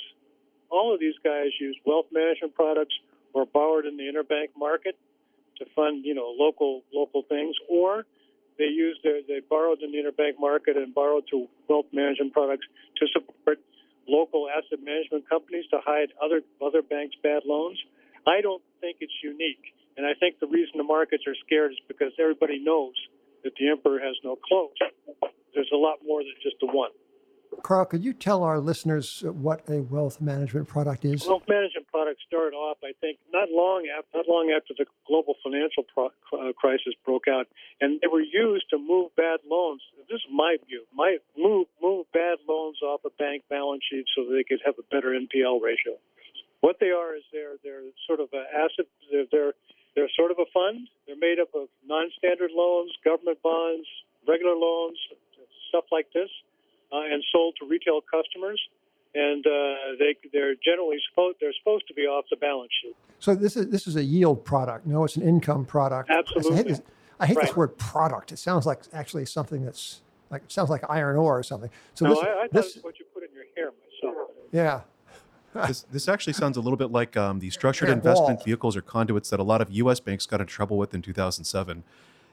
all 0.70 0.92
of 0.92 0.98
these 0.98 1.14
guys 1.22 1.54
use 1.60 1.76
wealth 1.86 2.06
management 2.10 2.54
products 2.54 2.94
or 3.34 3.44
borrowed 3.44 3.84
in 3.84 3.96
the 3.96 4.04
interbank 4.04 4.48
market 4.56 4.96
to 5.58 5.66
fund, 5.76 6.04
you 6.04 6.14
know, 6.14 6.34
local 6.38 6.82
local 6.94 7.22
things, 7.28 7.54
or 7.68 8.06
they 8.58 8.64
use 8.70 8.98
their 9.02 9.20
they 9.26 9.40
borrowed 9.40 9.82
in 9.82 9.92
the 9.92 9.98
interbank 9.98 10.38
market 10.38 10.76
and 10.76 10.94
borrowed 10.94 11.24
to 11.30 11.46
wealth 11.68 11.86
management 11.92 12.32
products 12.32 12.66
to 12.96 13.06
support 13.12 13.58
local 14.08 14.48
asset 14.48 14.78
management 14.82 15.28
companies 15.28 15.64
to 15.70 15.78
hide 15.84 16.08
other 16.22 16.40
other 16.64 16.82
banks' 16.82 17.16
bad 17.22 17.42
loans. 17.44 17.78
I 18.26 18.40
don't 18.40 18.62
think 18.80 18.98
it's 19.00 19.18
unique, 19.22 19.74
and 19.96 20.06
I 20.06 20.14
think 20.18 20.40
the 20.40 20.46
reason 20.46 20.78
the 20.78 20.84
markets 20.84 21.24
are 21.26 21.36
scared 21.44 21.72
is 21.72 21.78
because 21.88 22.12
everybody 22.18 22.58
knows 22.58 22.94
that 23.42 23.52
the 23.58 23.68
emperor 23.68 24.00
has 24.00 24.16
no 24.24 24.36
clothes. 24.36 24.78
There's 25.54 25.70
a 25.72 25.76
lot 25.76 25.98
more 26.04 26.22
than 26.22 26.32
just 26.42 26.56
the 26.60 26.66
one. 26.66 26.90
Carl, 27.62 27.84
could 27.86 28.04
you 28.04 28.12
tell 28.12 28.42
our 28.42 28.58
listeners 28.58 29.22
what 29.24 29.62
a 29.68 29.80
wealth 29.82 30.20
management 30.20 30.68
product 30.68 31.04
is? 31.04 31.26
Wealth 31.26 31.48
management 31.48 31.86
products 31.88 32.20
started 32.26 32.56
off, 32.56 32.78
I 32.82 32.92
think, 33.00 33.18
not 33.32 33.48
long 33.50 33.86
after 33.96 34.18
not 34.18 34.28
long 34.28 34.52
after 34.54 34.74
the 34.76 34.86
global 35.06 35.34
financial 35.42 35.84
pro- 35.92 36.12
uh, 36.32 36.52
crisis 36.52 36.94
broke 37.04 37.28
out, 37.28 37.46
and 37.80 38.00
they 38.00 38.08
were 38.08 38.20
used 38.20 38.68
to 38.70 38.78
move 38.78 39.14
bad 39.16 39.40
loans. 39.48 39.80
This 40.08 40.20
is 40.20 40.30
my 40.32 40.56
view. 40.66 40.84
My 40.94 41.18
move 41.36 41.66
move 41.82 42.06
bad 42.12 42.38
loans 42.48 42.78
off 42.82 43.00
a 43.04 43.10
bank 43.18 43.44
balance 43.48 43.82
sheet 43.90 44.06
so 44.14 44.24
they 44.24 44.44
could 44.44 44.60
have 44.64 44.74
a 44.78 44.86
better 44.94 45.10
NPL 45.10 45.60
ratio. 45.62 45.96
What 46.60 46.76
they 46.80 46.90
are 46.90 47.14
is 47.16 47.22
they're 47.32 47.56
they're 47.62 47.88
sort 48.06 48.20
of 48.20 48.28
a 48.32 48.44
asset. 48.52 48.86
They're, 49.10 49.26
they're 49.30 49.52
They're 49.94 50.10
sort 50.16 50.30
of 50.30 50.38
a 50.38 50.48
fund. 50.52 50.88
They're 51.06 51.16
made 51.16 51.38
up 51.38 51.54
of 51.54 51.68
non-standard 51.86 52.50
loans, 52.50 52.90
government 53.04 53.38
bonds, 53.42 53.86
regular 54.26 54.56
loans, 54.56 54.98
stuff 55.68 55.84
like 55.92 56.06
this, 56.12 56.30
uh, 56.94 57.12
and 57.12 57.22
sold 57.32 57.54
to 57.60 57.66
retail 57.66 58.00
customers. 58.02 58.60
And 59.16 59.46
uh, 59.46 59.50
they 59.98 60.16
they're 60.32 60.54
generally 60.56 60.96
supposed 61.10 61.36
they're 61.40 61.52
supposed 61.60 61.86
to 61.88 61.94
be 61.94 62.02
off 62.02 62.24
the 62.30 62.36
balance 62.36 62.70
sheet. 62.82 62.96
So 63.20 63.34
this 63.34 63.56
is 63.56 63.68
this 63.68 63.86
is 63.86 63.94
a 63.96 64.02
yield 64.02 64.44
product. 64.44 64.86
No, 64.86 65.04
it's 65.04 65.14
an 65.16 65.22
income 65.22 65.64
product. 65.64 66.10
Absolutely. 66.10 66.52
I 66.52 66.56
hate, 66.56 66.66
this, 66.68 66.82
I 67.20 67.26
hate 67.26 67.36
Right. 67.36 67.46
this 67.46 67.56
word 67.56 67.78
product. 67.78 68.32
It 68.32 68.38
sounds 68.38 68.66
like 68.66 68.80
actually 68.92 69.26
something 69.26 69.64
that's 69.64 70.00
like 70.30 70.42
sounds 70.48 70.68
like 70.68 70.82
iron 70.90 71.16
ore 71.16 71.38
or 71.38 71.42
something. 71.44 71.70
So 71.94 72.06
no, 72.06 72.14
this, 72.14 72.24
I, 72.24 72.26
I 72.26 72.32
thought 72.48 72.50
this 72.52 72.78
what 72.82 72.98
you 72.98 73.04
put 73.14 73.22
in 73.22 73.28
your 73.34 73.44
hair 73.56 73.70
myself. 74.02 74.28
yeah. 74.52 74.80
This, 75.68 75.82
this 75.82 76.08
actually 76.08 76.32
sounds 76.32 76.56
a 76.56 76.60
little 76.60 76.76
bit 76.76 76.90
like 76.90 77.16
um, 77.16 77.38
the 77.38 77.48
structured 77.50 77.88
investment 77.88 78.42
vehicles 78.44 78.76
or 78.76 78.82
conduits 78.82 79.30
that 79.30 79.38
a 79.38 79.44
lot 79.44 79.60
of 79.60 79.70
U.S. 79.70 80.00
banks 80.00 80.26
got 80.26 80.40
in 80.40 80.48
trouble 80.48 80.76
with 80.76 80.92
in 80.94 81.00
2007. 81.00 81.84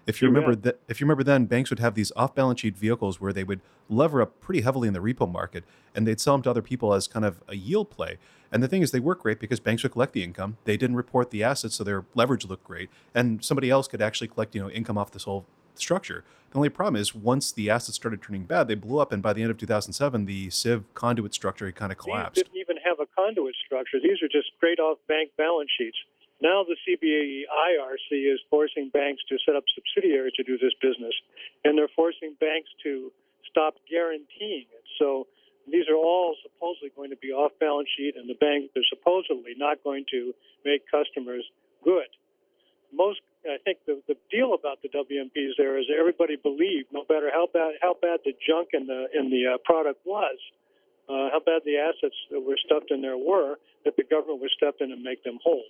If 0.07 0.21
you 0.21 0.27
You 0.27 0.33
remember, 0.33 0.55
that, 0.55 0.79
if 0.87 0.99
you 0.99 1.05
remember, 1.05 1.23
then 1.23 1.45
banks 1.45 1.69
would 1.69 1.79
have 1.79 1.95
these 1.95 2.11
off-balance 2.15 2.61
sheet 2.61 2.75
vehicles 2.75 3.21
where 3.21 3.31
they 3.31 3.43
would 3.43 3.61
lever 3.89 4.21
up 4.21 4.39
pretty 4.39 4.61
heavily 4.61 4.87
in 4.87 4.93
the 4.93 4.99
repo 4.99 5.31
market, 5.31 5.63
and 5.93 6.07
they'd 6.07 6.19
sell 6.19 6.33
them 6.33 6.41
to 6.43 6.49
other 6.49 6.61
people 6.61 6.93
as 6.93 7.07
kind 7.07 7.25
of 7.25 7.41
a 7.47 7.55
yield 7.55 7.89
play. 7.89 8.17
And 8.51 8.63
the 8.63 8.67
thing 8.67 8.81
is, 8.81 8.91
they 8.91 8.99
work 8.99 9.21
great 9.21 9.39
because 9.39 9.59
banks 9.59 9.83
would 9.83 9.91
collect 9.91 10.13
the 10.13 10.23
income. 10.23 10.57
They 10.65 10.75
didn't 10.75 10.95
report 10.95 11.29
the 11.29 11.43
assets, 11.43 11.75
so 11.75 11.83
their 11.83 12.05
leverage 12.15 12.45
looked 12.45 12.63
great, 12.63 12.89
and 13.13 13.43
somebody 13.43 13.69
else 13.69 13.87
could 13.87 14.01
actually 14.01 14.27
collect, 14.27 14.55
you 14.55 14.61
know, 14.61 14.69
income 14.69 14.97
off 14.97 15.11
this 15.11 15.23
whole 15.23 15.45
structure. 15.75 16.23
The 16.51 16.57
only 16.57 16.69
problem 16.69 16.99
is 16.99 17.15
once 17.15 17.51
the 17.51 17.69
assets 17.69 17.95
started 17.95 18.21
turning 18.21 18.43
bad, 18.43 18.67
they 18.67 18.75
blew 18.75 18.99
up, 18.99 19.11
and 19.11 19.23
by 19.23 19.33
the 19.33 19.41
end 19.41 19.51
of 19.51 19.57
2007, 19.57 20.25
the 20.25 20.47
SIV 20.47 20.83
conduit 20.93 21.33
structure 21.33 21.71
kind 21.71 21.91
of 21.91 21.97
collapsed. 21.97 22.35
These 22.35 22.43
didn't 22.43 22.59
even 22.59 22.77
have 22.83 22.99
a 22.99 23.05
conduit 23.15 23.55
structure. 23.65 23.99
These 24.01 24.21
are 24.21 24.27
just 24.27 24.51
straight 24.57 24.79
off 24.79 24.97
bank 25.07 25.31
balance 25.37 25.69
sheets. 25.77 25.97
Now 26.41 26.65
the 26.65 26.75
CBIRC 26.83 28.09
is 28.11 28.39
forcing 28.49 28.89
banks 28.89 29.21
to 29.29 29.37
set 29.45 29.55
up 29.55 29.63
subsidiaries 29.77 30.33
to 30.37 30.43
do 30.43 30.57
this 30.57 30.73
business, 30.81 31.13
and 31.63 31.77
they're 31.77 31.91
forcing 31.95 32.35
banks 32.39 32.69
to 32.83 33.11
stop 33.49 33.75
guaranteeing 33.89 34.65
it. 34.73 34.85
So 34.97 35.27
these 35.69 35.85
are 35.87 35.95
all 35.95 36.35
supposedly 36.41 36.89
going 36.95 37.11
to 37.11 37.21
be 37.21 37.29
off 37.29 37.51
balance 37.59 37.89
sheet, 37.95 38.15
and 38.17 38.27
the 38.27 38.39
banks 38.41 38.73
are 38.75 38.87
supposedly 38.89 39.53
not 39.55 39.83
going 39.83 40.05
to 40.11 40.33
make 40.65 40.81
customers 40.89 41.45
good. 41.83 42.09
Most, 42.91 43.21
I 43.45 43.57
think, 43.63 43.79
the, 43.85 44.01
the 44.07 44.17
deal 44.29 44.53
about 44.57 44.81
the 44.81 44.89
WMPs 44.89 45.55
there 45.57 45.77
is 45.77 45.85
everybody 45.93 46.35
believed, 46.35 46.89
no 46.91 47.05
matter 47.07 47.29
how 47.31 47.47
bad 47.53 47.77
how 47.81 47.95
bad 48.01 48.19
the 48.25 48.33
junk 48.45 48.69
in 48.73 48.87
the 48.87 49.07
in 49.13 49.29
the 49.29 49.55
uh, 49.55 49.57
product 49.63 50.01
was, 50.05 50.37
uh, 51.07 51.29
how 51.31 51.39
bad 51.39 51.61
the 51.63 51.77
assets 51.77 52.17
that 52.31 52.41
were 52.41 52.57
stuffed 52.65 52.91
in 52.91 53.01
there 53.01 53.17
were, 53.17 53.55
that 53.85 53.95
the 53.95 54.03
government 54.03 54.41
would 54.41 54.51
step 54.57 54.75
in 54.81 54.91
and 54.91 55.03
make 55.03 55.23
them 55.23 55.39
whole. 55.43 55.63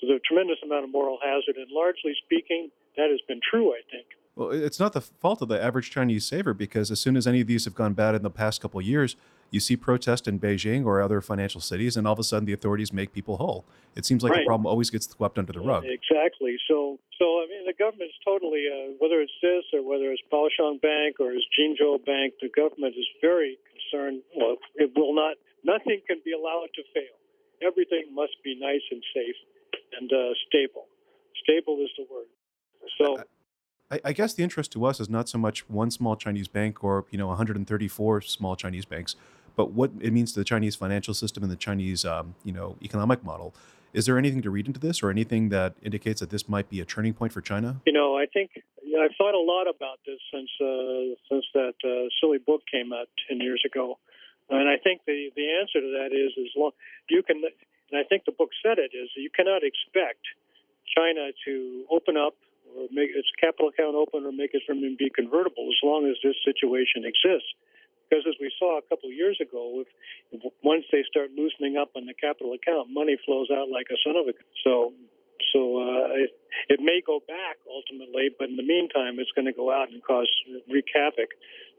So 0.00 0.06
there's 0.06 0.20
a 0.20 0.26
tremendous 0.26 0.58
amount 0.64 0.84
of 0.84 0.90
moral 0.90 1.18
hazard, 1.22 1.56
and 1.56 1.70
largely 1.70 2.14
speaking, 2.24 2.70
that 2.96 3.10
has 3.10 3.20
been 3.26 3.40
true, 3.42 3.72
I 3.72 3.80
think. 3.90 4.06
Well, 4.38 4.50
it's 4.50 4.78
not 4.78 4.92
the 4.92 5.00
fault 5.00 5.42
of 5.42 5.48
the 5.48 5.60
average 5.60 5.90
Chinese 5.90 6.24
saver 6.24 6.54
because 6.54 6.92
as 6.92 7.00
soon 7.00 7.16
as 7.16 7.26
any 7.26 7.40
of 7.40 7.48
these 7.48 7.64
have 7.64 7.74
gone 7.74 7.94
bad 7.94 8.14
in 8.14 8.22
the 8.22 8.30
past 8.30 8.60
couple 8.60 8.78
of 8.78 8.86
years, 8.86 9.16
you 9.50 9.58
see 9.58 9.76
protest 9.76 10.28
in 10.28 10.38
Beijing 10.38 10.84
or 10.84 11.02
other 11.02 11.20
financial 11.20 11.60
cities, 11.60 11.96
and 11.96 12.06
all 12.06 12.12
of 12.12 12.18
a 12.20 12.22
sudden 12.22 12.44
the 12.44 12.52
authorities 12.52 12.92
make 12.92 13.12
people 13.12 13.38
whole. 13.38 13.64
It 13.96 14.06
seems 14.06 14.22
like 14.22 14.34
the 14.34 14.44
problem 14.46 14.66
always 14.66 14.90
gets 14.90 15.08
swept 15.10 15.38
under 15.38 15.52
the 15.52 15.60
rug. 15.60 15.84
Exactly. 15.84 16.56
So, 16.68 17.00
so 17.18 17.24
I 17.42 17.46
mean, 17.50 17.66
the 17.66 17.74
government's 17.74 18.14
totally, 18.24 18.62
uh, 18.70 18.94
whether 19.00 19.20
it's 19.20 19.32
this 19.42 19.64
or 19.72 19.82
whether 19.82 20.12
it's 20.12 20.22
Baoshang 20.30 20.80
Bank 20.80 21.18
or 21.18 21.32
it's 21.32 21.46
Jinzhou 21.58 22.04
Bank, 22.04 22.34
the 22.40 22.50
government 22.54 22.94
is 22.96 23.08
very 23.20 23.58
concerned. 23.74 24.22
Well, 24.36 24.56
it 24.76 24.92
will 24.94 25.14
not. 25.16 25.34
Nothing 25.64 26.00
can 26.06 26.20
be 26.24 26.30
allowed 26.30 26.68
to 26.76 26.82
fail. 26.94 27.16
Everything 27.58 28.14
must 28.14 28.38
be 28.44 28.54
nice 28.54 28.86
and 28.92 29.02
safe 29.12 29.34
and 29.98 30.12
uh, 30.12 30.34
stable. 30.48 30.86
Stable 31.42 31.78
is 31.82 31.90
the 31.96 32.06
word. 32.12 32.26
So. 32.98 33.22
I, 33.90 34.00
I 34.04 34.12
guess 34.12 34.34
the 34.34 34.42
interest 34.42 34.72
to 34.72 34.84
us 34.84 35.00
is 35.00 35.08
not 35.08 35.30
so 35.30 35.38
much 35.38 35.66
one 35.70 35.90
small 35.90 36.14
Chinese 36.14 36.46
bank 36.46 36.84
or 36.84 37.06
you 37.10 37.16
know 37.16 37.28
134 37.28 38.20
small 38.20 38.54
Chinese 38.54 38.84
banks, 38.84 39.16
but 39.56 39.72
what 39.72 39.90
it 40.00 40.12
means 40.12 40.32
to 40.34 40.40
the 40.40 40.44
Chinese 40.44 40.76
financial 40.76 41.14
system 41.14 41.42
and 41.42 41.50
the 41.50 41.56
Chinese 41.56 42.04
um, 42.04 42.34
you 42.44 42.52
know 42.52 42.76
economic 42.82 43.24
model. 43.24 43.54
Is 43.94 44.04
there 44.04 44.18
anything 44.18 44.42
to 44.42 44.50
read 44.50 44.66
into 44.66 44.78
this, 44.78 45.02
or 45.02 45.08
anything 45.08 45.48
that 45.48 45.72
indicates 45.82 46.20
that 46.20 46.28
this 46.28 46.46
might 46.46 46.68
be 46.68 46.82
a 46.82 46.84
turning 46.84 47.14
point 47.14 47.32
for 47.32 47.40
China? 47.40 47.80
You 47.86 47.94
know, 47.94 48.18
I 48.18 48.26
think 48.26 48.50
know, 48.98 49.04
I've 49.04 49.16
thought 49.16 49.34
a 49.34 49.40
lot 49.40 49.66
about 49.70 49.98
this 50.06 50.18
since 50.32 50.50
uh, 50.60 51.14
since 51.30 51.46
that 51.54 51.78
uh, 51.84 52.10
silly 52.20 52.38
book 52.38 52.62
came 52.70 52.92
out 52.92 53.06
ten 53.28 53.40
years 53.40 53.62
ago, 53.64 53.98
and 54.50 54.68
I 54.68 54.76
think 54.82 55.02
the 55.06 55.30
the 55.34 55.46
answer 55.60 55.80
to 55.80 55.90
that 56.02 56.10
is 56.12 56.32
as 56.36 56.52
long 56.56 56.72
you 57.08 57.22
can, 57.22 57.42
and 57.90 57.98
I 57.98 58.04
think 58.04 58.24
the 58.24 58.32
book 58.32 58.50
said 58.62 58.78
it 58.78 58.92
is 58.96 59.08
you 59.16 59.30
cannot 59.30 59.62
expect 59.64 60.22
China 60.96 61.30
to 61.46 61.84
open 61.90 62.16
up 62.16 62.34
or 62.76 62.88
make 62.92 63.10
its 63.14 63.28
capital 63.40 63.68
account 63.68 63.96
open 63.96 64.24
or 64.24 64.32
make 64.32 64.52
its 64.52 64.64
renminbi 64.68 65.12
convertible 65.14 65.68
as 65.68 65.80
long 65.82 66.04
as 66.08 66.16
this 66.22 66.36
situation 66.44 67.04
exists. 67.04 67.48
Because 68.08 68.24
as 68.28 68.36
we 68.40 68.50
saw 68.58 68.78
a 68.78 68.84
couple 68.88 69.08
of 69.08 69.14
years 69.14 69.36
ago, 69.40 69.84
if, 69.84 70.40
once 70.64 70.84
they 70.92 71.04
start 71.08 71.30
loosening 71.36 71.76
up 71.76 71.92
on 71.96 72.06
the 72.06 72.14
capital 72.16 72.52
account, 72.56 72.88
money 72.90 73.16
flows 73.24 73.48
out 73.52 73.68
like 73.68 73.86
a 73.92 73.98
son 74.00 74.16
of 74.16 74.24
a 74.28 74.32
gun. 74.32 74.48
So, 74.64 74.92
so 75.52 75.60
uh, 75.76 76.16
it, 76.16 76.32
it 76.68 76.80
may 76.80 77.00
go 77.04 77.20
back 77.28 77.60
ultimately, 77.68 78.32
but 78.38 78.48
in 78.48 78.56
the 78.56 78.64
meantime, 78.64 79.20
it's 79.20 79.32
going 79.36 79.44
to 79.44 79.52
go 79.52 79.68
out 79.72 79.92
and 79.92 80.02
cause 80.02 80.28
wreak 80.72 80.88
havoc. 80.92 81.36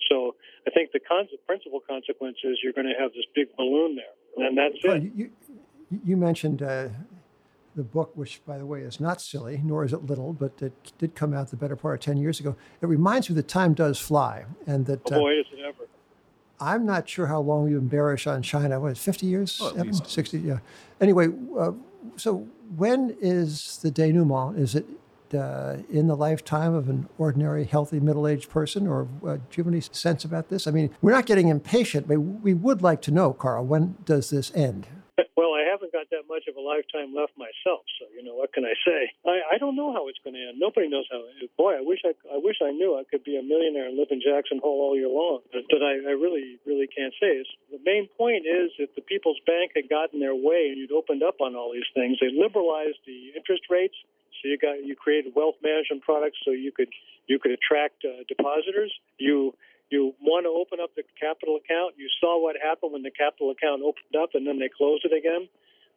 So 0.09 0.35
I 0.65 0.69
think 0.69 0.93
the 0.93 1.01
con- 1.01 1.29
principal 1.49 1.81
consequence 1.81 2.37
is 2.45 2.61
you're 2.61 2.77
going 2.77 2.87
to 2.87 2.97
have 2.97 3.11
this 3.13 3.25
big 3.33 3.49
balloon 3.57 3.97
there, 3.97 4.45
and 4.45 4.57
that's 4.57 4.77
Oh, 4.85 4.93
it. 4.93 5.09
you, 5.15 5.29
you, 6.05 6.17
mentioned 6.17 6.62
uh, 6.62 6.89
the 7.75 7.84
book, 7.84 8.12
which, 8.15 8.41
by 8.46 8.58
the 8.58 8.65
way, 8.65 8.81
is 8.81 9.00
not 9.00 9.22
silly, 9.22 9.62
nor 9.63 9.84
is 9.84 9.93
it 9.93 10.05
little, 10.05 10.34
but 10.34 10.53
it 10.62 10.74
did 10.98 11.15
come 11.15 11.34
out 11.34 11.50
the 11.50 11.55
better 11.55 11.75
part 11.75 11.96
of 11.96 12.01
10 12.01 12.17
years 12.17 12.39
ago. 12.39 12.55
It 12.81 12.88
reminds 12.88 13.29
me 13.29 13.36
that 13.36 13.48
time 13.48 13.74
does 13.74 14.00
fly, 14.00 14.46
and 14.67 14.86
that 14.88 15.01
Oh, 15.12 15.27
uh, 15.27 15.29
is 15.31 15.46
it 15.51 15.60
ever! 15.60 15.88
I'm 16.60 16.86
not 16.86 17.08
sure 17.08 17.27
how 17.27 17.39
long 17.39 17.69
you've 17.69 17.79
been 17.81 17.88
bearish 17.88 18.27
on 18.27 18.41
China. 18.41 18.79
What, 18.79 18.98
50 18.98 19.25
years? 19.25 19.60
Oh, 19.62 19.69
at 19.69 19.74
Evan? 19.75 19.88
least. 19.88 20.10
60, 20.10 20.39
yeah. 20.39 20.60
Anyway, 21.00 21.29
uh, 21.58 21.72
so 22.17 22.48
when 22.75 23.15
is 23.22 23.77
the 23.81 23.91
denouement? 23.91 24.58
Is 24.60 24.75
it 24.75 24.86
uh, 25.34 25.77
in 25.89 26.08
the 26.08 26.15
lifetime 26.15 26.74
of 26.74 26.89
an 26.89 27.08
ordinary, 27.17 27.63
healthy, 27.63 28.00
middle 28.01 28.27
aged 28.27 28.50
person? 28.50 28.88
Or 28.88 29.08
uh, 29.25 29.36
do 29.36 29.41
you 29.55 29.63
have 29.63 29.67
any 29.72 29.79
sense 29.79 30.25
about 30.25 30.50
this? 30.50 30.67
I 30.67 30.72
mean, 30.72 30.89
we're 31.01 31.13
not 31.13 31.25
getting 31.25 31.48
impatient, 31.48 32.08
but 32.10 32.19
we 32.19 32.53
would 32.53 32.81
like 32.81 33.01
to 33.03 33.12
know, 33.12 33.31
Carl, 33.31 33.63
when 33.65 33.96
does 34.03 34.29
this 34.31 34.51
end? 34.53 34.88
A 36.59 36.63
lifetime 36.63 37.15
left 37.15 37.31
myself, 37.39 37.87
so 37.95 38.11
you 38.11 38.19
know 38.19 38.35
what 38.35 38.51
can 38.51 38.67
I 38.67 38.75
say? 38.83 39.07
I, 39.23 39.55
I 39.55 39.57
don't 39.57 39.79
know 39.79 39.95
how 39.95 40.11
it's 40.11 40.19
going 40.19 40.35
to 40.35 40.43
end. 40.51 40.59
Nobody 40.59 40.91
knows 40.91 41.07
how. 41.07 41.23
Boy, 41.55 41.79
I 41.79 41.83
wish 41.83 42.03
I, 42.03 42.11
I 42.27 42.37
wish 42.43 42.59
I 42.59 42.75
knew. 42.75 42.99
I 42.99 43.07
could 43.07 43.23
be 43.23 43.39
a 43.39 43.43
millionaire 43.43 43.87
and 43.87 43.95
live 43.95 44.11
in 44.11 44.19
Jackson 44.19 44.59
Hole 44.59 44.83
all 44.83 44.95
year 44.99 45.07
long, 45.07 45.39
but, 45.55 45.63
I, 45.79 46.11
I 46.11 46.13
really, 46.19 46.59
really 46.67 46.91
can't 46.91 47.15
say. 47.15 47.39
It's, 47.39 47.49
the 47.71 47.79
main 47.87 48.11
point 48.19 48.43
is 48.43 48.75
if 48.77 48.91
the 48.99 49.01
People's 49.01 49.39
Bank 49.47 49.71
had 49.79 49.87
gotten 49.87 50.19
their 50.19 50.35
way 50.35 50.67
and 50.69 50.77
you'd 50.77 50.91
opened 50.91 51.23
up 51.23 51.39
on 51.39 51.55
all 51.55 51.71
these 51.71 51.87
things, 51.95 52.19
they 52.19 52.35
liberalized 52.35 52.99
the 53.07 53.31
interest 53.31 53.63
rates. 53.71 53.95
So 54.41 54.47
you 54.47 54.57
got 54.57 54.83
you 54.83 54.95
created 54.95 55.33
wealth 55.35 55.55
management 55.63 56.03
products 56.03 56.37
so 56.45 56.51
you 56.51 56.71
could 56.71 56.87
you 57.27 57.39
could 57.39 57.51
attract 57.51 58.03
uh, 58.05 58.23
depositors. 58.27 58.91
You 59.17 59.53
you 59.89 60.13
want 60.21 60.45
to 60.45 60.53
open 60.53 60.79
up 60.79 60.93
the 60.95 61.03
capital 61.19 61.57
account. 61.57 61.95
You 61.97 62.07
saw 62.21 62.41
what 62.41 62.55
happened 62.55 62.93
when 62.93 63.03
the 63.03 63.11
capital 63.11 63.51
account 63.51 63.81
opened 63.81 64.15
up 64.15 64.31
and 64.33 64.45
then 64.45 64.59
they 64.59 64.69
closed 64.69 65.05
it 65.05 65.13
again. 65.13 65.49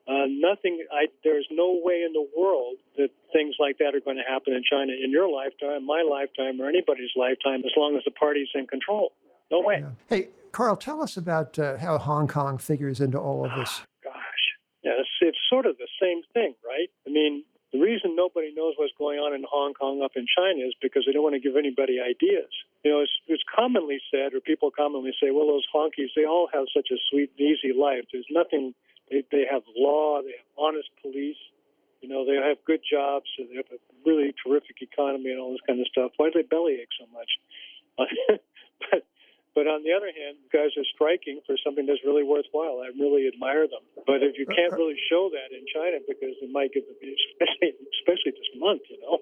Uh, 0.09 0.27
nothing. 0.29 0.85
I, 0.91 1.07
there's 1.23 1.47
no 1.51 1.81
way 1.83 2.03
in 2.03 2.13
the 2.13 2.27
world 2.37 2.77
that 2.97 3.11
things 3.33 3.55
like 3.61 3.79
that 3.79 3.95
are 3.95 4.01
going 4.01 4.17
to 4.17 4.29
happen 4.29 4.53
in 4.53 4.63
China 4.69 4.93
in 4.93 5.11
your 5.11 5.31
lifetime, 5.31 5.87
my 5.87 6.03
lifetime, 6.09 6.61
or 6.61 6.69
anybody's 6.69 7.11
lifetime, 7.17 7.63
as 7.65 7.73
long 7.77 7.97
as 7.97 8.03
the 8.05 8.11
party's 8.11 8.49
in 8.55 8.67
control. 8.67 9.13
No 9.51 9.61
way. 9.61 9.81
Yeah. 9.81 9.91
Hey, 10.09 10.29
Carl, 10.51 10.77
tell 10.77 11.03
us 11.03 11.17
about 11.17 11.59
uh, 11.59 11.79
how 11.79 11.99
Hong 11.99 12.27
Kong 12.27 12.59
figures 12.59 13.01
into 13.01 13.19
all 13.19 13.45
of 13.45 13.53
this. 13.57 13.83
Gosh, 14.05 14.45
yeah, 14.83 14.93
it's, 14.99 15.09
it's 15.21 15.39
sort 15.49 15.67
of 15.67 15.79
the 15.79 15.89
same 16.01 16.23
thing, 16.35 16.55
right? 16.67 16.89
I 17.07 17.11
mean, 17.11 17.45
the 17.73 17.81
reason 17.81 18.15
nobody 18.15 18.53
knows 18.55 18.75
what's 18.77 18.93
going 18.99 19.19
on 19.19 19.33
in 19.33 19.45
Hong 19.49 19.73
Kong 19.73 20.03
up 20.05 20.13
in 20.15 20.27
China 20.29 20.61
is 20.61 20.77
because 20.83 21.05
they 21.07 21.13
don't 21.13 21.23
want 21.23 21.35
to 21.35 21.41
give 21.41 21.57
anybody 21.57 21.97
ideas. 22.05 22.53
You 22.85 22.93
know, 22.93 23.01
it's, 23.01 23.17
it's 23.27 23.43
commonly 23.49 23.97
said, 24.13 24.35
or 24.35 24.41
people 24.41 24.71
commonly 24.71 25.13
say, 25.17 25.33
well, 25.33 25.49
those 25.49 25.65
honkies, 25.73 26.13
they 26.15 26.29
all 26.29 26.49
have 26.53 26.69
such 26.69 26.93
a 26.93 27.01
sweet 27.09 27.33
and 27.33 27.41
easy 27.41 27.73
life. 27.73 28.05
There's 28.13 28.29
nothing, 28.29 28.75
they, 29.13 29.23
they 29.31 29.45
have 29.45 29.63
law, 29.77 30.25
they 30.25 30.33
have 30.41 30.51
honest 30.57 30.89
police, 31.05 31.37
you 32.01 32.09
know, 32.09 32.25
they 32.25 32.41
have 32.41 32.57
good 32.65 32.81
jobs, 32.81 33.29
so 33.37 33.45
they 33.45 33.57
have 33.61 33.69
a 33.71 33.79
really 34.09 34.35
terrific 34.41 34.81
economy 34.81 35.31
and 35.31 35.39
all 35.39 35.53
this 35.53 35.63
kind 35.69 35.79
of 35.79 35.87
stuff. 35.87 36.11
Why 36.17 36.33
do 36.33 36.41
they 36.41 36.49
bellyache 36.49 36.91
so 36.99 37.07
much? 37.13 37.31
but 38.81 39.05
but 39.55 39.69
on 39.69 39.85
the 39.85 39.93
other 39.93 40.09
hand, 40.09 40.41
guys 40.51 40.73
are 40.81 40.89
striking 40.95 41.41
for 41.47 41.57
something 41.63 41.85
that's 41.85 42.01
really 42.05 42.25
worthwhile. 42.25 42.81
I 42.81 42.89
really 42.99 43.29
admire 43.29 43.69
them. 43.69 43.85
But 44.07 44.25
if 44.25 44.39
you 44.39 44.47
can't 44.47 44.73
really 44.73 44.97
show 45.11 45.29
that 45.29 45.55
in 45.55 45.65
China, 45.69 45.99
because 46.09 46.35
it 46.41 46.51
might 46.51 46.73
get, 46.73 46.85
especially 46.89 47.77
especially 48.01 48.33
this 48.33 48.51
month, 48.57 48.83
you 48.89 48.99
know. 49.05 49.19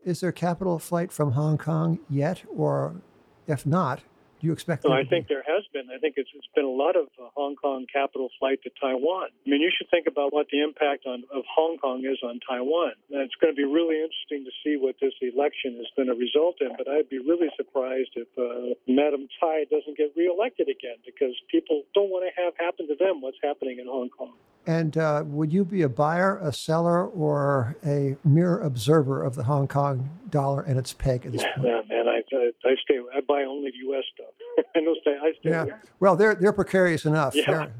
Is 0.04 0.20
there 0.20 0.32
capital 0.32 0.78
flight 0.78 1.12
from 1.12 1.32
Hong 1.32 1.58
Kong 1.58 2.00
yet? 2.10 2.42
Or 2.54 3.02
if 3.46 3.64
not, 3.64 4.02
Do 4.42 4.50
you 4.50 4.52
expect? 4.52 4.82
No, 4.82 4.90
I 4.90 5.06
think 5.06 5.30
there 5.30 5.46
has 5.46 5.62
been. 5.72 5.86
I 5.86 6.02
think 6.02 6.18
it's, 6.18 6.28
it's 6.34 6.50
been 6.50 6.66
a 6.66 6.76
lot 6.84 6.98
of 6.98 7.06
uh, 7.14 7.30
Hong 7.38 7.54
Kong 7.54 7.86
capital 7.86 8.26
flight 8.42 8.58
to 8.66 8.74
Taiwan. 8.74 9.30
I 9.30 9.46
mean, 9.46 9.62
you 9.62 9.70
should 9.70 9.86
think 9.86 10.10
about 10.10 10.34
what 10.34 10.50
the 10.50 10.58
impact 10.58 11.06
on 11.06 11.22
of 11.30 11.46
Hong 11.46 11.78
Kong 11.78 12.02
is 12.02 12.18
on 12.26 12.42
Taiwan. 12.42 12.98
And 13.14 13.22
it's 13.22 13.38
going 13.38 13.54
to 13.54 13.56
be 13.56 13.62
really 13.62 14.02
interesting 14.02 14.42
to 14.42 14.50
see 14.66 14.74
what 14.74 14.98
this 14.98 15.14
election 15.22 15.78
is 15.78 15.86
going 15.94 16.10
to 16.10 16.18
result 16.18 16.58
in. 16.58 16.74
But 16.74 16.90
I'd 16.90 17.06
be 17.06 17.22
really 17.22 17.54
surprised 17.54 18.18
if 18.18 18.26
uh, 18.34 18.74
Madam 18.90 19.30
Tsai 19.38 19.70
doesn't 19.70 19.94
get 19.94 20.10
reelected 20.18 20.66
again, 20.66 20.98
because 21.06 21.38
people 21.46 21.86
don't 21.94 22.10
want 22.10 22.26
to 22.26 22.34
have 22.34 22.58
happen 22.58 22.90
to 22.90 22.98
them 22.98 23.22
what's 23.22 23.38
happening 23.46 23.78
in 23.78 23.86
Hong 23.86 24.10
Kong. 24.10 24.34
And 24.66 24.96
uh, 24.96 25.24
would 25.26 25.52
you 25.52 25.64
be 25.64 25.82
a 25.82 25.88
buyer, 25.88 26.38
a 26.38 26.52
seller, 26.52 27.06
or 27.06 27.76
a 27.84 28.16
mere 28.24 28.60
observer 28.60 29.22
of 29.22 29.34
the 29.34 29.44
Hong 29.44 29.66
Kong 29.66 30.10
dollar 30.30 30.62
and 30.62 30.78
its 30.78 30.92
peg 30.92 31.26
at 31.26 31.32
this 31.32 31.42
point? 31.42 31.66
Yeah, 31.66 31.82
man, 31.88 32.06
I, 32.06 32.22
I, 32.34 32.50
I 32.64 32.74
stay. 32.84 32.98
I 33.14 33.20
buy 33.26 33.42
only 33.42 33.72
U.S. 33.86 34.04
stuff. 34.14 34.31
I 34.74 34.80
know. 34.80 34.94
Stay. 35.00 35.16
I 35.20 35.32
stay. 35.40 35.50
Yeah. 35.50 35.62
away. 35.62 35.72
Well, 36.00 36.16
they're 36.16 36.34
they're 36.34 36.52
precarious 36.52 37.04
enough. 37.04 37.34
Yeah. 37.34 37.44
They're- 37.46 37.72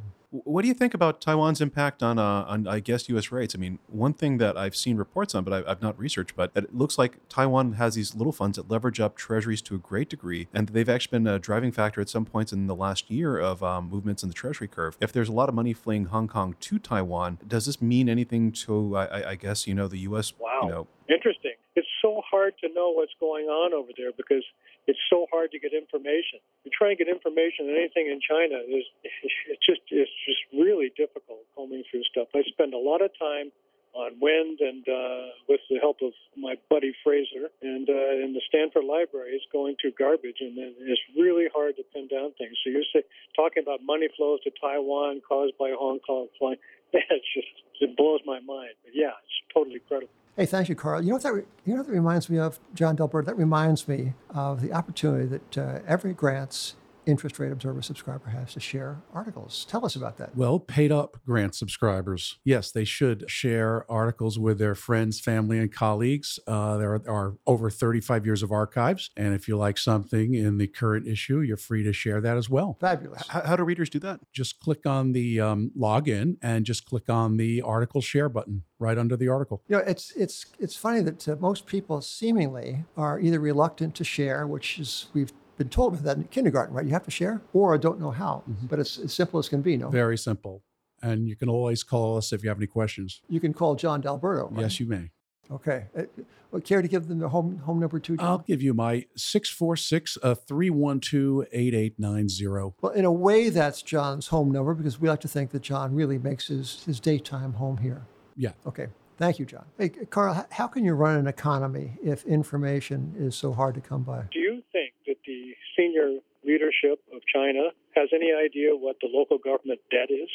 What 0.44 0.62
do 0.62 0.68
you 0.68 0.72
think 0.72 0.94
about 0.94 1.20
Taiwan's 1.20 1.60
impact 1.60 2.02
on, 2.02 2.18
uh, 2.18 2.44
on 2.48 2.66
I 2.66 2.80
guess, 2.80 3.06
U.S. 3.10 3.30
rates? 3.30 3.54
I 3.54 3.58
mean, 3.58 3.78
one 3.88 4.14
thing 4.14 4.38
that 4.38 4.56
I've 4.56 4.74
seen 4.74 4.96
reports 4.96 5.34
on, 5.34 5.44
but 5.44 5.52
I, 5.52 5.70
I've 5.70 5.82
not 5.82 5.98
researched, 5.98 6.34
but 6.34 6.50
it 6.54 6.74
looks 6.74 6.96
like 6.96 7.18
Taiwan 7.28 7.72
has 7.74 7.96
these 7.96 8.14
little 8.14 8.32
funds 8.32 8.56
that 8.56 8.70
leverage 8.70 8.98
up 8.98 9.14
treasuries 9.14 9.60
to 9.68 9.74
a 9.74 9.78
great 9.78 10.08
degree, 10.08 10.48
and 10.54 10.70
they've 10.70 10.88
actually 10.88 11.18
been 11.18 11.26
a 11.26 11.38
driving 11.38 11.70
factor 11.70 12.00
at 12.00 12.08
some 12.08 12.24
points 12.24 12.50
in 12.50 12.66
the 12.66 12.74
last 12.74 13.10
year 13.10 13.38
of 13.38 13.62
um, 13.62 13.90
movements 13.90 14.22
in 14.22 14.30
the 14.30 14.34
treasury 14.34 14.68
curve. 14.68 14.96
If 15.02 15.12
there's 15.12 15.28
a 15.28 15.32
lot 15.32 15.50
of 15.50 15.54
money 15.54 15.74
fleeing 15.74 16.06
Hong 16.06 16.28
Kong 16.28 16.56
to 16.60 16.78
Taiwan, 16.78 17.38
does 17.46 17.66
this 17.66 17.82
mean 17.82 18.08
anything 18.08 18.52
to, 18.64 18.96
I, 18.96 19.04
I- 19.04 19.30
I 19.32 19.34
guess, 19.34 19.66
you 19.66 19.74
know, 19.74 19.86
the 19.86 19.98
U.S. 20.08 20.32
Wow. 20.38 20.60
You 20.62 20.68
know, 20.70 20.86
Interesting. 21.10 21.56
It's 21.76 21.86
so 22.00 22.22
hard 22.30 22.54
to 22.62 22.68
know 22.72 22.90
what's 22.92 23.12
going 23.20 23.46
on 23.48 23.74
over 23.74 23.90
there 23.98 24.12
because 24.16 24.44
it's 24.86 24.98
so 25.10 25.26
hard 25.30 25.52
to 25.52 25.58
get 25.58 25.72
information. 25.72 26.42
You 26.64 26.70
try 26.74 26.90
and 26.90 26.98
get 26.98 27.08
information 27.08 27.70
on 27.70 27.74
anything 27.78 28.10
in 28.10 28.18
China 28.18 28.58
is 28.62 28.86
it's 29.50 29.64
just 29.64 29.82
it's 29.90 30.16
just 30.26 30.42
really 30.52 30.92
difficult 30.96 31.46
combing 31.54 31.84
through 31.90 32.04
stuff. 32.10 32.28
I 32.34 32.42
spend 32.50 32.74
a 32.74 32.82
lot 32.82 33.02
of 33.02 33.10
time 33.18 33.52
on 33.92 34.16
wind 34.20 34.58
and 34.60 34.88
uh, 34.88 35.36
with 35.48 35.60
the 35.68 35.76
help 35.76 36.00
of 36.00 36.12
my 36.36 36.56
buddy 36.70 36.96
Fraser 37.04 37.52
and 37.60 37.88
uh, 37.88 38.24
in 38.24 38.32
the 38.32 38.40
Stanford 38.48 38.84
Library, 38.84 39.36
it's 39.36 39.44
going 39.52 39.76
through 39.80 39.92
garbage 39.98 40.40
and 40.40 40.56
it's 40.56 41.00
really 41.16 41.44
hard 41.52 41.76
to 41.76 41.84
pin 41.92 42.08
down 42.08 42.32
things. 42.40 42.56
So 42.64 42.72
you're 42.72 42.88
say, 42.92 43.04
talking 43.36 43.62
about 43.62 43.84
money 43.84 44.08
flows 44.16 44.40
to 44.44 44.50
Taiwan 44.60 45.20
caused 45.28 45.58
by 45.58 45.76
Hong 45.76 46.00
Kong 46.00 46.28
flying. 46.38 46.58
It's 46.92 47.24
just 47.34 47.48
it 47.80 47.96
blows 47.96 48.20
my 48.24 48.40
mind. 48.40 48.76
But 48.84 48.92
yeah, 48.94 49.16
it's 49.24 49.38
totally 49.52 49.80
credible. 49.80 50.12
Hey, 50.36 50.46
thank 50.46 50.70
you, 50.70 50.74
Carl. 50.74 51.02
You 51.02 51.08
know 51.08 51.14
what 51.16 51.22
that 51.24 51.34
re- 51.34 51.44
you 51.66 51.76
know 51.76 51.82
that 51.82 51.92
reminds 51.92 52.30
me 52.30 52.38
of, 52.38 52.58
John 52.74 52.96
Delbert? 52.96 53.26
That 53.26 53.36
reminds 53.36 53.86
me 53.86 54.14
of 54.30 54.62
the 54.62 54.72
opportunity 54.72 55.26
that 55.26 55.58
uh, 55.58 55.78
every 55.86 56.14
grants 56.14 56.74
interest 57.06 57.38
rate 57.38 57.52
observer 57.52 57.82
subscriber 57.82 58.28
has 58.28 58.52
to 58.54 58.60
share 58.60 59.02
articles. 59.12 59.66
Tell 59.68 59.84
us 59.84 59.96
about 59.96 60.18
that. 60.18 60.36
Well, 60.36 60.58
paid 60.58 60.92
up 60.92 61.18
grant 61.26 61.54
subscribers, 61.54 62.38
yes, 62.44 62.70
they 62.70 62.84
should 62.84 63.28
share 63.28 63.90
articles 63.90 64.38
with 64.38 64.58
their 64.58 64.74
friends, 64.74 65.20
family, 65.20 65.58
and 65.58 65.72
colleagues. 65.72 66.38
Uh, 66.46 66.76
there 66.76 66.94
are, 66.94 67.02
are 67.08 67.36
over 67.46 67.70
35 67.70 68.26
years 68.26 68.42
of 68.42 68.52
archives. 68.52 69.10
And 69.16 69.34
if 69.34 69.48
you 69.48 69.56
like 69.56 69.78
something 69.78 70.34
in 70.34 70.58
the 70.58 70.66
current 70.66 71.06
issue, 71.06 71.40
you're 71.40 71.56
free 71.56 71.82
to 71.82 71.92
share 71.92 72.20
that 72.20 72.36
as 72.36 72.48
well. 72.48 72.76
Fabulous. 72.80 73.26
how, 73.28 73.42
how 73.42 73.56
do 73.56 73.64
readers 73.64 73.90
do 73.90 73.98
that? 74.00 74.20
Just 74.32 74.60
click 74.60 74.86
on 74.86 75.12
the 75.12 75.40
um, 75.40 75.72
login 75.78 76.36
and 76.42 76.64
just 76.64 76.86
click 76.86 77.08
on 77.08 77.36
the 77.36 77.62
article 77.62 78.00
share 78.00 78.28
button 78.28 78.62
right 78.78 78.98
under 78.98 79.16
the 79.16 79.28
article. 79.28 79.62
You 79.68 79.76
know, 79.76 79.82
it's 79.86 80.10
it's 80.12 80.46
it's 80.58 80.76
funny 80.76 81.00
that 81.00 81.28
uh, 81.28 81.36
most 81.38 81.66
people 81.66 82.00
seemingly 82.02 82.84
are 82.96 83.20
either 83.20 83.38
reluctant 83.40 83.94
to 83.96 84.04
share, 84.04 84.46
which 84.46 84.78
is 84.78 85.06
we've 85.14 85.32
been 85.62 85.70
told 85.70 85.96
that 85.96 86.16
in 86.16 86.24
kindergarten, 86.24 86.74
right? 86.74 86.84
You 86.84 86.92
have 86.92 87.04
to 87.04 87.10
share, 87.10 87.40
or 87.52 87.74
I 87.74 87.76
don't 87.76 88.00
know 88.00 88.10
how. 88.10 88.42
But 88.68 88.78
it's 88.80 88.98
as 88.98 89.12
simple 89.12 89.38
as 89.38 89.48
can 89.48 89.62
be. 89.62 89.76
No, 89.76 89.90
Very 89.90 90.18
simple. 90.18 90.62
And 91.02 91.28
you 91.28 91.36
can 91.36 91.48
always 91.48 91.82
call 91.82 92.16
us 92.16 92.32
if 92.32 92.42
you 92.42 92.48
have 92.48 92.58
any 92.58 92.66
questions. 92.66 93.22
you 93.28 93.40
can 93.40 93.52
call 93.52 93.74
John 93.74 94.00
D'Alberto. 94.00 94.48
Right? 94.50 94.62
Yes, 94.62 94.80
you 94.80 94.86
may. 94.86 95.10
Okay. 95.50 95.86
Uh, 95.96 96.04
well, 96.50 96.62
care 96.62 96.82
to 96.82 96.88
give 96.88 97.08
them 97.08 97.18
the 97.18 97.28
home 97.28 97.58
home 97.58 97.80
number 97.80 97.98
too, 97.98 98.16
John? 98.16 98.26
I'll 98.26 98.38
give 98.38 98.62
you 98.62 98.74
my 98.74 99.06
646 99.16 100.18
uh, 100.22 100.34
312 100.34 101.46
8890. 101.52 102.74
Well, 102.80 102.92
in 102.92 103.04
a 103.04 103.12
way, 103.12 103.48
that's 103.48 103.82
John's 103.82 104.28
home 104.28 104.50
number 104.50 104.74
because 104.74 105.00
we 105.00 105.08
like 105.08 105.20
to 105.20 105.28
think 105.28 105.50
that 105.50 105.62
John 105.62 105.94
really 105.94 106.18
makes 106.18 106.46
his, 106.48 106.82
his 106.84 107.00
daytime 107.00 107.54
home 107.54 107.78
here. 107.78 108.02
Yeah. 108.36 108.52
Okay. 108.66 108.88
Thank 109.18 109.38
you, 109.38 109.44
John. 109.44 109.64
Hey, 109.78 109.88
Carl, 109.88 110.46
how 110.50 110.66
can 110.66 110.84
you 110.84 110.94
run 110.94 111.16
an 111.16 111.26
economy 111.26 111.98
if 112.02 112.24
information 112.24 113.14
is 113.18 113.36
so 113.36 113.52
hard 113.52 113.74
to 113.74 113.80
come 113.80 114.02
by? 114.02 114.24
Do 114.32 114.38
you 114.38 114.62
think 114.72 114.94
that 115.06 115.16
the 115.26 115.54
senior 115.76 116.18
leadership 116.44 116.98
of 117.14 117.20
China 117.32 117.70
has 117.94 118.08
any 118.14 118.32
idea 118.32 118.70
what 118.74 118.96
the 119.00 119.08
local 119.12 119.38
government 119.38 119.80
debt 119.90 120.10
is? 120.10 120.28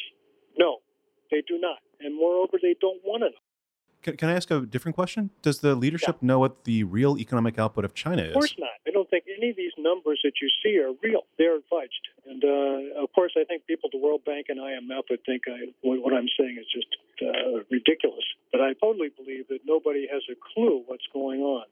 No, 0.58 0.78
they 1.30 1.42
do 1.46 1.58
not. 1.60 1.78
And 2.00 2.16
moreover, 2.16 2.58
they 2.60 2.76
don't 2.80 3.00
want 3.04 3.22
to 3.22 3.30
know. 3.30 3.47
Can, 4.02 4.16
can 4.16 4.28
I 4.28 4.34
ask 4.34 4.50
a 4.50 4.60
different 4.60 4.94
question? 4.94 5.30
Does 5.42 5.60
the 5.60 5.74
leadership 5.74 6.22
know 6.22 6.38
what 6.38 6.64
the 6.64 6.84
real 6.84 7.18
economic 7.18 7.58
output 7.58 7.84
of 7.84 7.94
China 7.94 8.22
is? 8.22 8.28
Of 8.28 8.34
course 8.34 8.54
not. 8.58 8.70
I 8.86 8.90
don't 8.90 9.10
think 9.10 9.24
any 9.36 9.50
of 9.50 9.56
these 9.56 9.72
numbers 9.76 10.20
that 10.24 10.32
you 10.40 10.48
see 10.62 10.78
are 10.78 10.92
real. 11.02 11.22
They're 11.36 11.58
fudged. 11.70 12.04
And 12.26 12.42
uh, 12.44 13.02
of 13.02 13.12
course, 13.12 13.32
I 13.36 13.44
think 13.44 13.66
people 13.66 13.88
at 13.88 13.98
the 13.98 14.04
World 14.04 14.24
Bank 14.24 14.46
and 14.48 14.58
IMF 14.60 15.02
would 15.10 15.24
think 15.24 15.42
I, 15.48 15.72
what 15.82 16.00
what 16.02 16.14
I'm 16.14 16.28
saying 16.38 16.56
is 16.60 16.66
just 16.72 16.86
uh, 17.22 17.64
ridiculous. 17.70 18.24
But 18.52 18.60
I 18.60 18.74
totally 18.74 19.10
believe 19.16 19.48
that 19.48 19.60
nobody 19.66 20.06
has 20.10 20.22
a 20.30 20.36
clue 20.54 20.84
what's 20.86 21.06
going 21.12 21.40
on. 21.40 21.64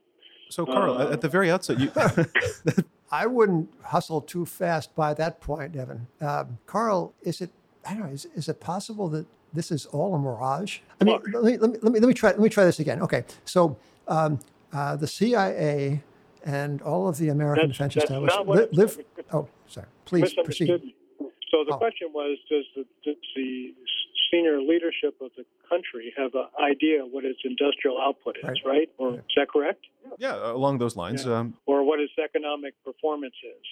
So, 0.48 0.64
Carl, 0.64 0.96
Uh, 0.98 1.10
at 1.10 1.20
the 1.20 1.28
very 1.28 1.50
outset, 1.50 1.80
you, 1.80 1.90
I 3.10 3.26
wouldn't 3.26 3.68
hustle 3.82 4.20
too 4.20 4.46
fast 4.46 4.94
by 4.94 5.14
that 5.14 5.40
point, 5.40 5.76
Evan. 5.76 6.06
Um, 6.20 6.58
Carl, 6.66 7.14
is 7.22 7.40
it? 7.40 7.50
I 7.84 7.94
don't 7.94 8.06
know. 8.06 8.12
Is, 8.12 8.26
is 8.34 8.48
it 8.48 8.60
possible 8.60 9.08
that 9.10 9.26
this 9.52 9.70
is 9.70 9.86
all 9.86 10.14
a 10.14 10.18
mirage? 10.18 10.78
I 11.00 11.04
mean, 11.04 11.20
let 11.32 11.44
me, 11.44 11.56
let 11.58 11.70
me, 11.70 11.78
let 11.82 11.92
me, 11.92 12.00
let 12.00 12.08
me 12.08 12.14
try 12.14 12.30
let 12.30 12.40
me 12.40 12.48
try 12.48 12.64
this 12.64 12.78
again. 12.80 13.00
Okay, 13.02 13.24
so 13.44 13.76
um, 14.08 14.38
uh, 14.72 14.96
the 14.96 15.06
CIA 15.06 16.02
and 16.44 16.80
all 16.82 17.08
of 17.08 17.16
the 17.18 17.28
American 17.28 17.68
That's- 17.70 17.76
defense 17.76 17.94
that's 17.94 18.04
establishment 18.04 18.38
not 18.40 18.46
what 18.46 18.72
li- 18.72 18.78
live. 18.78 18.98
Oh, 19.32 19.48
sorry. 19.66 19.86
Please 20.04 20.34
proceed. 20.34 20.68
So 21.50 21.64
the 21.64 21.74
Oh. 21.74 21.78
question 21.78 22.08
was, 22.12 22.38
does 22.50 22.64
the, 22.76 22.84
does 23.04 23.16
the 23.36 23.72
senior 24.30 24.60
leadership 24.60 25.14
of 25.20 25.30
the 25.36 25.44
country 25.68 26.12
have 26.16 26.34
an 26.34 26.46
idea 26.60 27.04
what 27.04 27.24
its 27.24 27.38
industrial 27.44 27.98
output 28.00 28.36
is, 28.38 28.44
Right. 28.44 28.58
right? 28.66 28.90
Or 28.98 29.10
Right. 29.10 29.18
is 29.20 29.34
that 29.36 29.48
correct? 29.48 29.84
yeah, 30.18 30.52
along 30.52 30.78
those 30.78 30.94
lines, 30.96 31.24
Yeah. 31.24 31.38
um, 31.38 31.54
Or 31.66 31.82
what 31.84 31.98
its 32.00 32.12
economic 32.22 32.74
performance 32.84 33.34
is? 33.42 33.64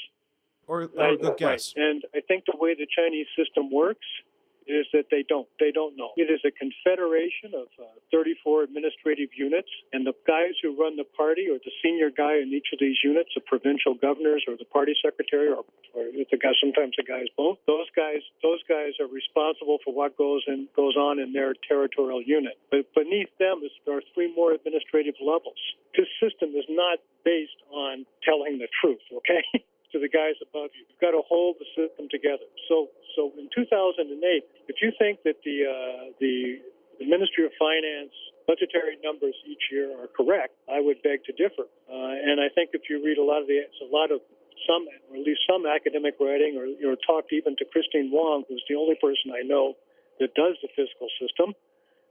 or, 0.67 0.83
or 0.85 0.89
Right, 0.95 1.15
a 1.15 1.17
good 1.23 1.37
guess. 1.37 1.75
right. 1.77 1.85
And 1.87 2.05
I 2.15 2.21
think 2.21 2.45
the 2.47 2.57
way 2.59 2.75
the 2.75 2.87
Chinese 2.97 3.27
system 3.37 3.71
works 3.71 4.07
is 4.67 4.87
that 4.93 5.07
they 5.11 5.25
don't. 5.29 5.49
They 5.61 5.71
don't 5.71 5.97
know. 5.97 6.11
It 6.17 6.33
is 6.33 6.41
a 6.45 6.53
confederation 6.53 7.53
of 7.53 7.69
uh, 7.79 7.89
34 8.13 8.65
administrative 8.65 9.31
units, 9.37 9.69
and 9.93 10.07
the 10.07 10.15
guys 10.27 10.57
who 10.63 10.77
run 10.77 10.97
the 10.97 11.05
party, 11.17 11.49
or 11.51 11.59
the 11.61 11.75
senior 11.83 12.11
guy 12.11 12.41
in 12.41 12.53
each 12.53 12.73
of 12.73 12.79
these 12.81 12.97
units, 13.05 13.31
the 13.35 13.43
provincial 13.45 13.95
governors 13.95 14.45
or 14.49 14.57
the 14.57 14.65
party 14.65 14.95
secretary, 15.05 15.49
or, 15.49 15.65
or 15.93 16.05
the 16.13 16.39
guy, 16.39 16.53
sometimes 16.61 16.97
the 16.97 17.05
guys 17.05 17.29
both. 17.37 17.59
Those 17.67 17.89
guys, 17.97 18.23
those 18.43 18.63
guys 18.69 18.97
are 19.01 19.09
responsible 19.09 19.79
for 19.85 19.93
what 19.93 20.17
goes 20.17 20.43
in 20.49 20.69
goes 20.77 20.97
on 20.97 21.19
in 21.19 21.33
their 21.33 21.55
territorial 21.69 22.23
unit. 22.23 22.57
But 22.71 22.89
beneath 22.95 23.31
them 23.39 23.61
is 23.65 23.71
there 23.87 23.99
are 23.99 24.07
three 24.15 24.33
more 24.35 24.53
administrative 24.53 25.15
levels. 25.21 25.59
This 25.97 26.09
system 26.23 26.57
is 26.57 26.65
not 26.69 26.99
based 27.25 27.61
on 27.73 28.07
telling 28.25 28.59
the 28.59 28.69
truth. 28.81 29.05
Okay. 29.13 29.45
to 29.95 30.03
the 30.03 30.11
guys 30.11 30.35
above 30.43 30.75
you. 30.75 30.83
You've 30.91 30.99
got 30.99 31.15
to 31.15 31.23
hold 31.23 31.63
the 31.63 31.69
system 31.79 32.11
together. 32.11 32.45
So, 32.67 32.91
so 33.15 33.31
in 33.39 33.47
2008, 33.55 34.11
if 34.67 34.83
you 34.83 34.91
think 34.99 35.23
that 35.23 35.39
the 35.47 35.57
uh, 35.63 36.11
the, 36.19 36.59
the 36.99 37.07
Ministry 37.07 37.47
of 37.47 37.55
Finance 37.55 38.13
budgetary 38.51 38.99
numbers 39.01 39.39
each 39.47 39.71
year 39.71 39.95
are 39.95 40.11
correct, 40.11 40.59
I 40.67 40.83
would 40.83 41.01
beg 41.07 41.23
to 41.31 41.33
differ. 41.33 41.71
Uh, 41.87 42.15
and 42.19 42.43
I 42.43 42.51
think 42.51 42.75
if 42.75 42.91
you 42.91 42.99
read 43.01 43.17
a 43.17 43.25
lot 43.25 43.41
of 43.41 43.49
the 43.49 43.63
a 43.63 43.89
lot 43.89 44.11
of 44.11 44.21
some, 44.67 44.87
or 45.11 45.17
at 45.17 45.25
least 45.25 45.47
some 45.47 45.67
academic 45.67 46.19
writing, 46.19 46.59
or, 46.59 46.67
or 46.91 46.99
talk 47.07 47.31
even 47.31 47.55
to 47.57 47.65
Christine 47.71 48.11
Wong, 48.11 48.45
who's 48.49 48.65
the 48.69 48.75
only 48.75 48.99
person 48.99 49.31
I 49.31 49.47
know 49.47 49.79
that 50.19 50.35
does 50.35 50.59
the 50.63 50.71
fiscal 50.75 51.11
system, 51.23 51.55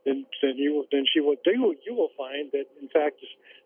then 0.06 0.26
then 0.42 0.56
you 0.56 0.86
then 0.92 1.04
she 1.12 1.20
will 1.20 1.36
you 1.46 1.76
you 1.86 1.94
will 1.96 2.12
find 2.16 2.52
that 2.52 2.68
in 2.80 2.88
fact 2.90 3.20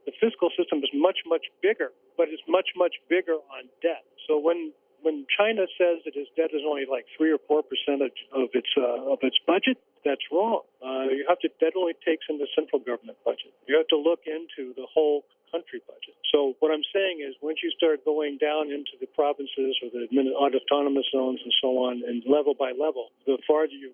the 0.05 0.13
fiscal 0.21 0.49
system 0.57 0.79
is 0.79 0.89
much 0.93 1.19
much 1.25 1.45
bigger, 1.61 1.91
but 2.17 2.27
it's 2.29 2.43
much 2.49 2.73
much 2.75 2.95
bigger 3.09 3.37
on 3.37 3.69
debt. 3.81 4.03
So 4.27 4.37
when 4.37 4.73
when 5.05 5.25
China 5.37 5.69
says 5.77 6.01
that 6.03 6.17
its 6.17 6.29
debt 6.35 6.49
is 6.51 6.65
only 6.65 6.89
like 6.89 7.05
three 7.15 7.31
or 7.31 7.39
four 7.47 7.61
percent 7.61 8.01
of, 8.01 8.11
of 8.33 8.49
its 8.53 8.67
uh, 8.75 9.13
of 9.13 9.21
its 9.21 9.37
budget, 9.45 9.77
that's 10.03 10.25
wrong. 10.33 10.65
Uh, 10.81 11.13
you 11.13 11.23
have 11.29 11.39
to 11.45 11.49
that 11.61 11.73
only 11.77 11.93
takes 12.03 12.25
in 12.29 12.37
the 12.37 12.49
central 12.57 12.81
government 12.81 13.17
budget. 13.23 13.53
You 13.69 13.77
have 13.77 13.87
to 13.93 13.99
look 13.99 14.25
into 14.25 14.73
the 14.73 14.89
whole 14.89 15.23
country 15.53 15.79
budget. 15.87 16.17
So 16.33 16.59
what 16.59 16.75
I'm 16.75 16.83
saying 16.91 17.23
is, 17.23 17.37
once 17.39 17.63
you 17.63 17.71
start 17.71 18.03
going 18.03 18.35
down 18.37 18.67
into 18.67 18.99
the 18.99 19.07
provinces 19.15 19.79
or 19.79 19.87
the 19.93 20.11
autonomous 20.11 21.07
zones 21.13 21.39
and 21.39 21.53
so 21.61 21.87
on, 21.87 22.03
and 22.03 22.19
level 22.27 22.51
by 22.57 22.75
level, 22.75 23.13
the 23.25 23.37
farther 23.47 23.71
you 23.71 23.93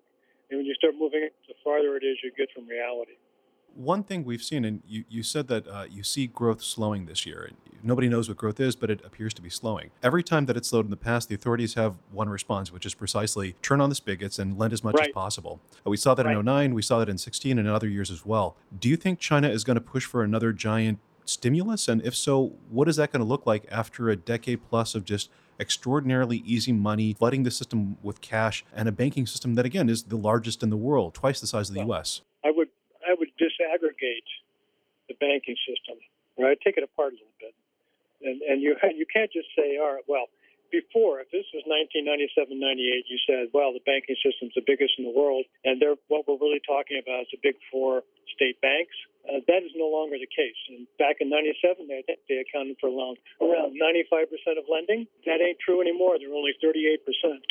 and 0.50 0.58
when 0.60 0.66
you 0.66 0.74
start 0.74 0.94
moving, 0.98 1.28
the 1.48 1.54
farther 1.64 1.96
it 1.96 2.04
is 2.04 2.18
you 2.22 2.30
get 2.36 2.48
from 2.52 2.68
reality. 2.68 3.16
One 3.74 4.02
thing 4.02 4.24
we've 4.24 4.42
seen, 4.42 4.64
and 4.64 4.82
you, 4.86 5.04
you 5.08 5.22
said 5.22 5.48
that 5.48 5.66
uh, 5.68 5.84
you 5.90 6.02
see 6.02 6.26
growth 6.26 6.62
slowing 6.62 7.06
this 7.06 7.26
year. 7.26 7.50
Nobody 7.82 8.08
knows 8.08 8.28
what 8.28 8.38
growth 8.38 8.60
is, 8.60 8.76
but 8.76 8.90
it 8.90 9.04
appears 9.04 9.34
to 9.34 9.42
be 9.42 9.50
slowing. 9.50 9.90
Every 10.02 10.22
time 10.22 10.46
that 10.46 10.56
it's 10.56 10.68
slowed 10.68 10.86
in 10.86 10.90
the 10.90 10.96
past, 10.96 11.28
the 11.28 11.34
authorities 11.34 11.74
have 11.74 11.96
one 12.10 12.28
response, 12.30 12.72
which 12.72 12.86
is 12.86 12.94
precisely 12.94 13.56
turn 13.60 13.80
on 13.80 13.90
the 13.90 13.94
spigots 13.94 14.38
and 14.38 14.58
lend 14.58 14.72
as 14.72 14.82
much 14.82 14.94
right. 14.96 15.08
as 15.08 15.12
possible. 15.12 15.60
Uh, 15.86 15.90
we 15.90 15.96
saw 15.96 16.14
that 16.14 16.24
right. 16.24 16.36
in 16.36 16.44
09, 16.44 16.74
we 16.74 16.82
saw 16.82 16.98
that 16.98 17.08
in 17.08 17.18
16, 17.18 17.58
and 17.58 17.68
in 17.68 17.74
other 17.74 17.88
years 17.88 18.10
as 18.10 18.24
well. 18.24 18.56
Do 18.78 18.88
you 18.88 18.96
think 18.96 19.18
China 19.18 19.48
is 19.48 19.64
going 19.64 19.74
to 19.74 19.82
push 19.82 20.06
for 20.06 20.22
another 20.22 20.52
giant 20.52 20.98
stimulus? 21.26 21.88
And 21.88 22.00
if 22.02 22.14
so, 22.14 22.54
what 22.70 22.88
is 22.88 22.96
that 22.96 23.12
going 23.12 23.20
to 23.20 23.28
look 23.28 23.46
like 23.46 23.66
after 23.70 24.08
a 24.08 24.16
decade 24.16 24.66
plus 24.68 24.94
of 24.94 25.04
just 25.04 25.30
extraordinarily 25.60 26.38
easy 26.38 26.72
money, 26.72 27.14
flooding 27.14 27.42
the 27.42 27.50
system 27.50 27.96
with 28.02 28.20
cash, 28.20 28.64
and 28.74 28.88
a 28.88 28.92
banking 28.92 29.26
system 29.26 29.54
that, 29.54 29.66
again, 29.66 29.88
is 29.88 30.04
the 30.04 30.16
largest 30.16 30.62
in 30.62 30.70
the 30.70 30.76
world, 30.76 31.14
twice 31.14 31.40
the 31.40 31.46
size 31.46 31.68
of 31.68 31.74
the 31.74 31.80
well, 31.80 31.98
U.S.? 31.98 32.22
I 32.44 32.50
would, 32.50 32.68
I 33.06 33.14
would 33.18 33.28
disaggregate 34.04 35.08
the 35.08 35.14
banking 35.20 35.56
system, 35.64 35.96
right? 36.38 36.58
Take 36.64 36.76
it 36.76 36.84
apart 36.84 37.12
a 37.12 37.16
little 37.16 37.38
bit 37.40 37.54
and 38.24 38.40
and 38.42 38.62
you 38.62 38.74
you 38.98 39.06
can't 39.06 39.30
just 39.30 39.48
say, 39.56 39.76
all 39.78 40.00
right, 40.00 40.08
well, 40.08 40.26
before, 40.72 41.22
if 41.22 41.30
this 41.30 41.46
was 41.54 41.62
1997, 41.70 42.50
98, 42.50 43.06
you 43.06 43.18
said, 43.30 43.46
well, 43.54 43.70
the 43.70 43.84
banking 43.86 44.18
system's 44.18 44.58
the 44.58 44.64
biggest 44.66 44.98
in 44.98 45.06
the 45.06 45.14
world, 45.14 45.46
and 45.62 45.78
they're, 45.78 45.94
what 46.10 46.26
we're 46.26 46.40
really 46.40 46.58
talking 46.66 46.98
about 46.98 47.30
is 47.30 47.30
the 47.30 47.38
big 47.46 47.54
four 47.70 48.02
state 48.34 48.58
banks. 48.58 48.96
Uh, 49.22 49.38
that 49.46 49.62
is 49.62 49.70
no 49.78 49.86
longer 49.86 50.18
the 50.18 50.26
case. 50.26 50.58
And 50.74 50.90
back 50.98 51.22
in 51.22 51.30
97, 51.30 51.86
they, 51.86 52.02
they 52.26 52.42
accounted 52.42 52.74
for 52.82 52.90
around, 52.90 53.22
around 53.38 53.78
95% 53.78 54.26
of 54.58 54.66
lending. 54.66 55.06
That 55.30 55.38
ain't 55.38 55.62
true 55.62 55.78
anymore. 55.78 56.18
They're 56.18 56.34
only 56.34 56.58
38% 56.58 56.98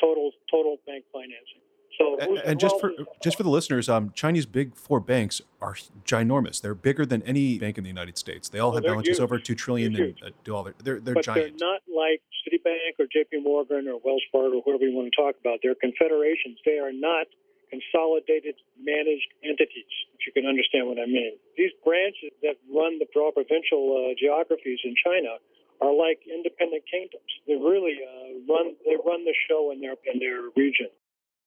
total 0.04 0.36
total 0.52 0.84
bank 0.84 1.08
financing. 1.16 1.64
So, 1.98 2.18
and, 2.20 2.38
and 2.40 2.60
just 2.60 2.80
for 2.80 2.92
just 3.22 3.38
for 3.38 3.44
the 3.44 3.50
listeners, 3.50 3.88
um, 3.88 4.12
Chinese 4.16 4.46
big 4.46 4.76
four 4.76 5.00
banks 5.00 5.42
are 5.62 5.76
ginormous. 6.06 6.62
They're 6.62 6.74
bigger 6.74 7.06
than 7.06 7.22
any 7.24 7.60
bank 7.60 7.78
in 7.78 7.84
the 7.84 7.90
United 7.90 8.18
States. 8.18 8.50
They 8.50 8.60
all 8.60 8.70
well, 8.72 8.78
have 8.78 8.84
balances 8.84 9.20
over 9.20 9.38
two 9.38 9.56
trillion 9.56 9.96
and 9.96 10.16
uh, 10.24 10.30
do 10.44 10.56
all 10.56 10.64
their, 10.64 10.74
they're 10.84 11.00
they're 11.00 11.14
but 11.14 11.26
giant. 11.26 11.60
they're 11.60 11.70
not 11.70 11.82
like 11.86 12.22
Citibank 12.42 12.98
or 13.00 13.06
J.P. 13.12 13.42
Morgan 13.42 13.88
or 13.88 14.00
Wells 14.04 14.24
Fargo, 14.32 14.58
or 14.58 14.62
whoever 14.66 14.84
you 14.86 14.96
want 14.96 15.12
to 15.14 15.22
talk 15.22 15.36
about. 15.40 15.60
They're 15.62 15.76
confederations. 15.76 16.58
They 16.66 16.80
are 16.80 16.94
not 16.94 17.28
consolidated 17.70 18.56
managed 18.78 19.30
entities. 19.42 19.94
If 20.18 20.30
you 20.30 20.34
can 20.34 20.46
understand 20.46 20.88
what 20.88 20.98
I 20.98 21.06
mean, 21.06 21.38
these 21.58 21.74
branches 21.84 22.34
that 22.42 22.58
run 22.70 22.98
the 22.98 23.10
provincial 23.10 23.98
uh, 23.98 24.14
geographies 24.18 24.80
in 24.86 24.94
China 24.98 25.42
are 25.82 25.94
like 25.94 26.22
independent 26.30 26.84
kingdoms. 26.86 27.28
They 27.46 27.58
really 27.58 27.98
uh, 28.00 28.46
run 28.46 28.78
they 28.86 28.96
run 29.02 29.26
the 29.26 29.34
show 29.50 29.72
in 29.74 29.82
their 29.82 29.98
in 30.06 30.20
their 30.20 30.54
region. 30.56 30.94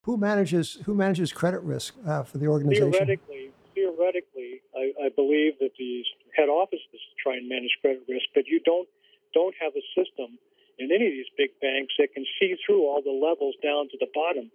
Who 0.06 0.16
manages 0.16 0.78
who 0.86 0.94
manages 0.94 1.32
credit 1.32 1.66
risk 1.66 1.98
uh, 2.06 2.22
for 2.22 2.38
the 2.38 2.46
organization? 2.46 2.94
Theoretically, 2.94 3.50
theoretically, 3.74 4.62
I, 4.70 5.06
I, 5.06 5.08
believe 5.10 5.58
that 5.58 5.74
these 5.76 6.06
head 6.30 6.46
offices 6.46 7.02
try 7.18 7.34
and 7.34 7.48
manage 7.50 7.74
credit 7.82 8.06
risk, 8.08 8.30
but 8.32 8.46
you 8.46 8.62
don't 8.62 8.86
don't 9.34 9.54
have 9.58 9.74
a 9.74 9.82
system 9.98 10.38
in 10.78 10.94
any 10.94 11.10
of 11.10 11.12
these 11.12 11.32
big 11.34 11.50
banks 11.58 11.90
that 11.98 12.14
can 12.14 12.22
see 12.38 12.54
through 12.62 12.86
all 12.86 13.02
the 13.02 13.10
levels 13.10 13.58
down 13.66 13.90
to 13.90 13.96
the 13.98 14.06
bottom. 14.14 14.46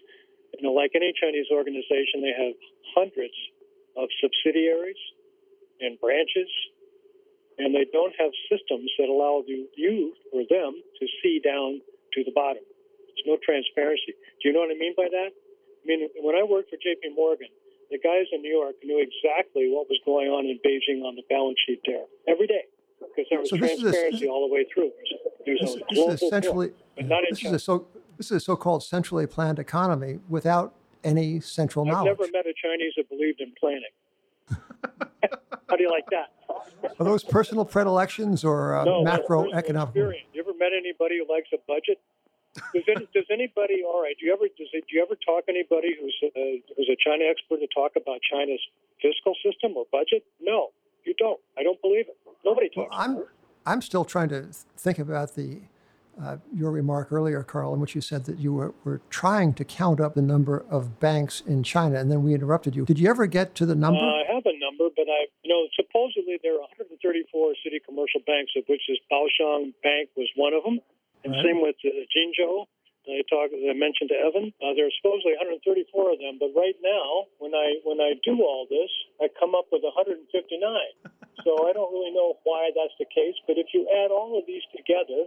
You 0.56 0.64
know, 0.64 0.72
like 0.72 0.96
any 0.96 1.12
Chinese 1.20 1.52
organization, 1.52 2.24
they 2.24 2.32
have 2.32 2.56
hundreds 2.96 3.36
of 4.00 4.08
subsidiaries 4.24 5.00
and 5.84 6.00
branches, 6.00 6.48
and 7.60 7.76
they 7.76 7.92
don't 7.92 8.16
have 8.16 8.32
systems 8.48 8.88
that 8.96 9.12
allow 9.12 9.44
you, 9.44 9.68
you 9.76 10.16
or 10.32 10.48
them 10.48 10.80
to 10.80 11.06
see 11.20 11.44
down 11.44 11.82
to 12.16 12.24
the 12.24 12.32
bottom. 12.32 12.64
There's 12.64 13.28
no 13.28 13.38
transparency. 13.44 14.16
Do 14.40 14.48
you 14.48 14.54
know 14.56 14.64
what 14.64 14.72
I 14.72 14.80
mean 14.80 14.96
by 14.96 15.12
that? 15.12 15.36
I 15.82 15.88
mean, 15.88 16.10
when 16.22 16.36
I 16.36 16.44
worked 16.44 16.70
for 16.70 16.78
J.P. 16.78 17.14
Morgan, 17.16 17.50
the 17.90 17.98
guys 18.00 18.26
in 18.32 18.42
New 18.42 18.54
York 18.54 18.76
knew 18.84 19.02
exactly 19.02 19.68
what 19.70 19.90
was 19.90 20.00
going 20.06 20.30
on 20.30 20.46
in 20.46 20.60
Beijing 20.66 21.04
on 21.04 21.16
the 21.16 21.24
balance 21.30 21.58
sheet 21.68 21.82
there 21.86 22.06
every 22.28 22.48
day 22.48 22.64
because 23.00 23.26
there 23.30 23.40
was 23.40 23.50
so 23.50 23.58
transparency 23.58 24.28
a, 24.28 24.30
all 24.30 24.48
the 24.48 24.54
way 24.54 24.66
through. 24.74 24.92
There's, 25.46 25.60
this, 25.60 25.76
a 25.76 25.80
this 25.90 26.14
is 26.14 26.22
essentially 26.24 26.72
this 27.30 27.44
is 27.44 27.52
a 27.52 27.60
so 27.60 27.88
this 28.18 28.28
is 28.28 28.38
a 28.38 28.40
so-called 28.40 28.84
centrally 28.84 29.28
planned 29.28 29.60
economy 29.60 30.20
without 30.30 30.76
any 31.04 31.40
central 31.40 31.86
I've 31.86 31.94
knowledge. 31.94 32.12
I've 32.12 32.20
never 32.20 32.32
met 32.32 32.46
a 32.46 32.54
Chinese 32.62 32.94
that 32.98 33.10
believed 33.10 33.42
in 33.42 33.52
planning. 33.60 33.92
How 35.70 35.76
do 35.76 35.84
you 35.84 35.90
like 35.90 36.06
that? 36.12 36.34
Are 37.00 37.06
those 37.06 37.24
personal 37.24 37.66
predilections 37.66 38.44
or 38.44 38.76
uh, 38.76 38.84
no, 38.84 39.04
macroeconomic? 39.04 39.96
You 39.96 40.14
ever 40.40 40.54
met 40.58 40.72
anybody 40.78 41.20
who 41.20 41.34
likes 41.34 41.50
a 41.54 41.58
budget? 41.68 42.00
Does, 42.74 42.84
any, 42.88 43.08
does 43.14 43.28
anybody? 43.32 43.84
All 43.86 44.02
right. 44.02 44.16
Do 44.20 44.26
you 44.26 44.34
ever 44.34 44.46
does 44.58 44.68
it, 44.74 44.86
do 44.90 44.96
you 44.96 45.02
ever 45.02 45.16
talk 45.16 45.46
to 45.46 45.52
anybody 45.52 45.96
who's 46.00 46.16
a, 46.36 46.64
who's 46.76 46.90
a 46.90 46.98
China 47.00 47.26
expert 47.30 47.60
to 47.60 47.68
talk 47.74 47.94
about 47.96 48.20
China's 48.22 48.62
fiscal 49.02 49.34
system 49.44 49.78
or 49.78 49.86
budget? 49.92 50.24
No, 50.42 50.70
you 51.06 51.14
don't. 51.18 51.40
I 51.58 51.64
don't 51.64 51.82
believe 51.82 52.06
it. 52.08 52.18
Nobody 52.44 52.70
talks. 52.70 52.90
Well, 52.92 53.00
I'm 53.00 53.24
I'm 53.66 53.82
still 53.82 54.06
trying 54.06 54.30
to 54.30 54.48
think 54.78 55.00
about 55.00 55.36
the 55.36 55.62
uh, 56.22 56.38
your 56.54 56.72
remark 56.72 57.12
earlier, 57.12 57.42
Carl, 57.42 57.74
in 57.74 57.80
which 57.80 57.96
you 57.96 58.02
said 58.02 58.26
that 58.26 58.38
you 58.38 58.54
were, 58.54 58.74
were 58.84 59.02
trying 59.10 59.54
to 59.54 59.64
count 59.64 60.00
up 60.00 60.14
the 60.14 60.22
number 60.22 60.66
of 60.70 61.00
banks 61.00 61.42
in 61.48 61.64
China, 61.64 62.00
and 62.00 62.12
then 62.12 62.22
we 62.22 62.34
interrupted 62.34 62.76
you. 62.76 62.86
Did 62.86 63.00
you 63.00 63.10
ever 63.10 63.26
get 63.28 63.56
to 63.56 63.66
the 63.66 63.76
number? 63.76 64.00
Uh, 64.00 64.22
I 64.22 64.36
have 64.36 64.46
a 64.46 64.58
number, 64.60 64.94
but 64.96 65.08
I, 65.08 65.28
you 65.44 65.50
know, 65.50 65.68
supposedly 65.76 66.38
there 66.44 66.54
are 66.56 66.68
134 66.78 67.54
city 67.64 67.80
commercial 67.86 68.20
banks, 68.28 68.52
of 68.58 68.64
which 68.68 68.82
this 68.88 69.00
Baoshang 69.12 69.74
Bank 69.84 70.10
was 70.18 70.28
one 70.36 70.54
of 70.54 70.64
them. 70.64 70.80
And 71.24 71.34
right. 71.34 71.46
same 71.46 71.62
with 71.62 71.78
uh, 71.86 71.92
Jinzhou. 72.10 72.66
I 73.10 73.26
talked. 73.26 73.58
I 73.58 73.74
mentioned 73.74 74.14
to 74.14 74.18
Evan. 74.22 74.54
Uh, 74.62 74.78
there 74.78 74.86
are 74.86 74.98
supposedly 75.02 75.34
134 75.34 75.90
of 76.14 76.22
them, 76.22 76.38
but 76.38 76.54
right 76.54 76.78
now, 76.86 77.26
when 77.42 77.58
I 77.58 77.82
when 77.82 77.98
I 77.98 78.14
do 78.22 78.38
all 78.46 78.70
this, 78.70 78.94
I 79.18 79.26
come 79.42 79.58
up 79.58 79.74
with 79.74 79.82
159. 79.82 80.22
so 81.42 81.50
I 81.66 81.74
don't 81.74 81.90
really 81.90 82.14
know 82.14 82.38
why 82.46 82.70
that's 82.78 82.94
the 83.02 83.10
case. 83.10 83.34
But 83.50 83.58
if 83.58 83.74
you 83.74 83.90
add 83.90 84.14
all 84.14 84.38
of 84.38 84.46
these 84.46 84.62
together, 84.70 85.26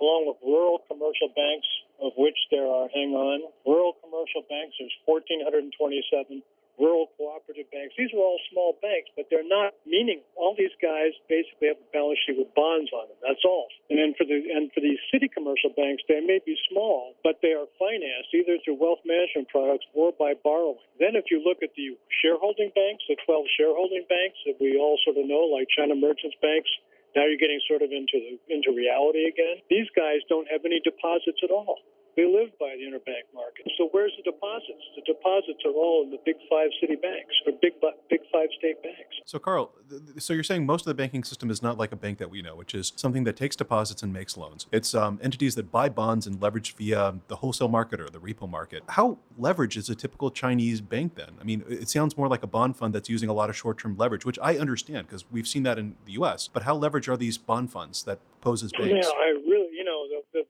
along 0.00 0.32
with 0.32 0.40
rural 0.40 0.80
commercial 0.88 1.28
banks, 1.36 1.68
of 2.00 2.16
which 2.16 2.40
there 2.48 2.64
are, 2.64 2.88
hang 2.88 3.12
on, 3.12 3.44
rural 3.68 4.00
commercial 4.00 4.40
banks, 4.48 4.80
there's 4.80 4.96
1,427 5.04 6.40
rural 6.80 7.12
cooperative 7.20 7.68
banks. 7.68 7.92
These 7.94 8.10
are 8.16 8.24
all 8.24 8.40
small 8.48 8.80
banks, 8.80 9.12
but 9.14 9.28
they're 9.28 9.46
not 9.46 9.76
meaning 9.84 10.24
all 10.34 10.56
these 10.56 10.72
guys 10.80 11.12
basically 11.28 11.68
have 11.68 11.78
a 11.78 11.88
balance 11.92 12.18
sheet 12.24 12.40
with 12.40 12.48
bonds 12.56 12.88
on 12.96 13.12
them. 13.12 13.20
That's 13.20 13.44
all. 13.44 13.68
And 13.92 14.00
then 14.00 14.16
for 14.16 14.24
the 14.24 14.40
and 14.40 14.72
for 14.72 14.80
these 14.80 14.98
city 15.12 15.28
commercial 15.28 15.70
banks, 15.76 16.02
they 16.08 16.24
may 16.24 16.40
be 16.40 16.56
small, 16.72 17.14
but 17.22 17.44
they 17.44 17.52
are 17.52 17.68
financed 17.76 18.32
either 18.32 18.56
through 18.64 18.80
wealth 18.80 19.04
management 19.04 19.52
products 19.52 19.84
or 19.92 20.16
by 20.16 20.32
borrowing. 20.40 20.80
Then 20.96 21.14
if 21.14 21.28
you 21.28 21.44
look 21.44 21.60
at 21.60 21.76
the 21.76 21.94
shareholding 22.24 22.72
banks, 22.72 23.04
the 23.06 23.20
12 23.28 23.44
shareholding 23.60 24.08
banks 24.08 24.40
that 24.48 24.56
we 24.56 24.80
all 24.80 24.96
sort 25.04 25.20
of 25.20 25.28
know, 25.28 25.52
like 25.52 25.68
China 25.68 25.94
Merchants 25.94 26.36
Banks, 26.40 26.72
now 27.14 27.26
you're 27.26 27.40
getting 27.40 27.60
sort 27.66 27.82
of 27.82 27.90
into 27.90 28.16
the, 28.22 28.32
into 28.48 28.70
reality 28.70 29.26
again. 29.26 29.60
These 29.68 29.90
guys 29.98 30.22
don't 30.30 30.46
have 30.46 30.62
any 30.64 30.80
deposits 30.80 31.42
at 31.42 31.50
all. 31.50 31.82
They 32.20 32.26
live 32.26 32.50
by 32.60 32.76
the 32.76 32.84
interbank 32.84 33.32
market. 33.34 33.64
So 33.78 33.88
where's 33.92 34.12
the 34.18 34.30
deposits? 34.30 34.84
The 34.94 35.00
deposits 35.06 35.60
are 35.64 35.72
all 35.72 36.02
in 36.04 36.10
the 36.10 36.18
big 36.26 36.36
five 36.50 36.68
city 36.78 36.96
banks 36.96 37.32
or 37.46 37.52
big 37.62 37.72
big 38.10 38.20
five 38.30 38.48
state 38.58 38.82
banks. 38.82 39.16
So 39.24 39.38
Carl, 39.38 39.72
so 40.18 40.34
you're 40.34 40.42
saying 40.42 40.66
most 40.66 40.82
of 40.82 40.88
the 40.88 40.94
banking 40.94 41.24
system 41.24 41.50
is 41.50 41.62
not 41.62 41.78
like 41.78 41.92
a 41.92 41.96
bank 41.96 42.18
that 42.18 42.28
we 42.28 42.42
know, 42.42 42.56
which 42.56 42.74
is 42.74 42.92
something 42.96 43.24
that 43.24 43.36
takes 43.36 43.56
deposits 43.56 44.02
and 44.02 44.12
makes 44.12 44.36
loans. 44.36 44.66
It's 44.70 44.94
um, 44.94 45.18
entities 45.22 45.54
that 45.54 45.72
buy 45.72 45.88
bonds 45.88 46.26
and 46.26 46.42
leverage 46.42 46.76
via 46.76 47.14
the 47.28 47.36
wholesale 47.36 47.68
market 47.68 48.02
or 48.02 48.10
the 48.10 48.20
repo 48.20 48.46
market. 48.46 48.82
How 48.90 49.16
leveraged 49.40 49.78
is 49.78 49.88
a 49.88 49.94
typical 49.94 50.30
Chinese 50.30 50.82
bank 50.82 51.14
then? 51.14 51.38
I 51.40 51.44
mean, 51.44 51.64
it 51.70 51.88
sounds 51.88 52.18
more 52.18 52.28
like 52.28 52.42
a 52.42 52.46
bond 52.46 52.76
fund 52.76 52.94
that's 52.94 53.08
using 53.08 53.30
a 53.30 53.32
lot 53.32 53.48
of 53.48 53.56
short-term 53.56 53.96
leverage, 53.96 54.26
which 54.26 54.38
I 54.42 54.58
understand 54.58 55.06
because 55.06 55.24
we've 55.30 55.48
seen 55.48 55.62
that 55.62 55.78
in 55.78 55.96
the 56.04 56.12
U.S. 56.12 56.50
But 56.52 56.64
how 56.64 56.78
leveraged 56.78 57.08
are 57.08 57.16
these 57.16 57.38
bond 57.38 57.72
funds 57.72 58.02
that 58.02 58.18
pose 58.42 58.62
as 58.62 58.72
banks? 58.72 59.06
Yeah, 59.06 59.10
I 59.10 59.28
really, 59.48 59.74
you 59.74 59.84
know, 59.84 60.04
the, 60.08 60.40
the 60.40 60.44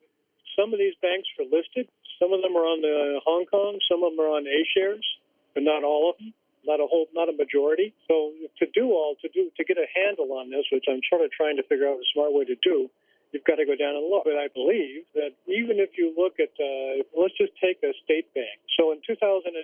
some 0.61 0.77
of 0.77 0.79
these 0.79 0.93
banks 1.01 1.25
are 1.41 1.49
listed. 1.49 1.89
Some 2.21 2.37
of 2.37 2.45
them 2.45 2.53
are 2.53 2.69
on 2.69 2.85
the 2.85 3.21
Hong 3.25 3.49
Kong. 3.49 3.81
Some 3.89 4.05
of 4.05 4.13
them 4.13 4.21
are 4.21 4.37
on 4.37 4.45
A 4.45 4.61
shares, 4.77 5.05
but 5.57 5.65
not 5.65 5.85
all 5.85 6.13
of 6.13 6.21
them. 6.21 6.37
Not 6.69 6.77
a 6.77 6.85
whole, 6.85 7.09
not 7.17 7.33
a 7.33 7.37
majority. 7.37 7.97
So 8.05 8.37
to 8.61 8.69
do 8.77 8.93
all, 8.93 9.17
to 9.25 9.29
do, 9.33 9.49
to 9.57 9.65
get 9.65 9.81
a 9.81 9.89
handle 9.97 10.29
on 10.37 10.53
this, 10.53 10.69
which 10.69 10.85
I'm 10.85 11.01
sort 11.09 11.25
of 11.25 11.33
trying 11.33 11.57
to 11.57 11.65
figure 11.65 11.89
out 11.89 11.97
a 11.97 12.05
smart 12.13 12.37
way 12.37 12.45
to 12.45 12.57
do, 12.61 12.93
you've 13.33 13.49
got 13.49 13.57
to 13.57 13.65
go 13.65 13.73
down 13.73 13.97
and 13.97 14.05
look. 14.13 14.29
But 14.29 14.37
I 14.37 14.53
believe 14.53 15.09
that 15.17 15.33
even 15.49 15.81
if 15.81 15.97
you 15.97 16.13
look 16.13 16.37
at, 16.37 16.53
uh, 16.61 17.01
let's 17.17 17.33
just 17.41 17.57
take 17.57 17.81
a 17.81 17.97
state 18.05 18.29
bank. 18.37 18.61
So 18.77 18.93
in 18.93 19.01
2008, 19.01 19.57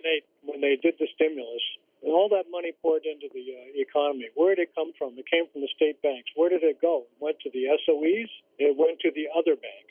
when 0.49 0.65
they 0.65 0.81
did 0.81 0.97
the 0.97 1.05
stimulus, 1.21 1.61
all 2.01 2.29
that 2.33 2.49
money 2.49 2.73
poured 2.81 3.05
into 3.05 3.29
the 3.33 3.45
uh, 3.45 3.77
economy. 3.77 4.33
Where 4.33 4.55
did 4.57 4.69
it 4.69 4.75
come 4.75 4.97
from? 4.97 5.19
It 5.21 5.29
came 5.29 5.45
from 5.53 5.61
the 5.61 5.73
state 5.77 6.01
banks. 6.01 6.33
Where 6.37 6.49
did 6.49 6.65
it 6.65 6.81
go? 6.81 7.05
It 7.13 7.21
went 7.21 7.41
to 7.45 7.51
the 7.53 7.69
SOEs. 7.85 8.31
It 8.57 8.73
went 8.73 9.01
to 9.05 9.11
the 9.13 9.29
other 9.37 9.57
banks. 9.57 9.86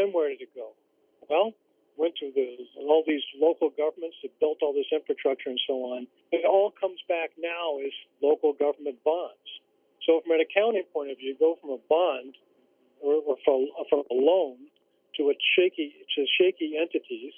Then 0.00 0.16
where 0.16 0.32
did 0.32 0.40
it 0.40 0.56
go? 0.56 0.72
Well, 1.28 1.52
went 2.00 2.16
to 2.24 2.32
the 2.32 2.56
all 2.88 3.04
these 3.06 3.20
local 3.36 3.68
governments 3.68 4.16
that 4.24 4.32
built 4.40 4.64
all 4.64 4.72
this 4.72 4.88
infrastructure 4.88 5.52
and 5.52 5.60
so 5.68 5.92
on. 5.92 6.08
It 6.32 6.48
all 6.48 6.72
comes 6.72 6.96
back 7.04 7.36
now 7.36 7.76
as 7.84 7.92
local 8.24 8.56
government 8.56 8.96
bonds. 9.04 9.44
So 10.08 10.24
from 10.24 10.32
an 10.32 10.40
accounting 10.40 10.88
point 10.88 11.12
of 11.12 11.18
view, 11.20 11.36
you 11.36 11.38
go 11.38 11.60
from 11.60 11.76
a 11.76 11.82
bond 11.92 12.32
or, 13.04 13.20
or 13.20 13.36
from, 13.44 13.68
from 13.92 14.08
a 14.08 14.16
loan 14.16 14.56
to 15.20 15.28
a 15.28 15.36
shaky 15.52 15.92
to 16.16 16.24
shaky 16.40 16.80
entities 16.80 17.36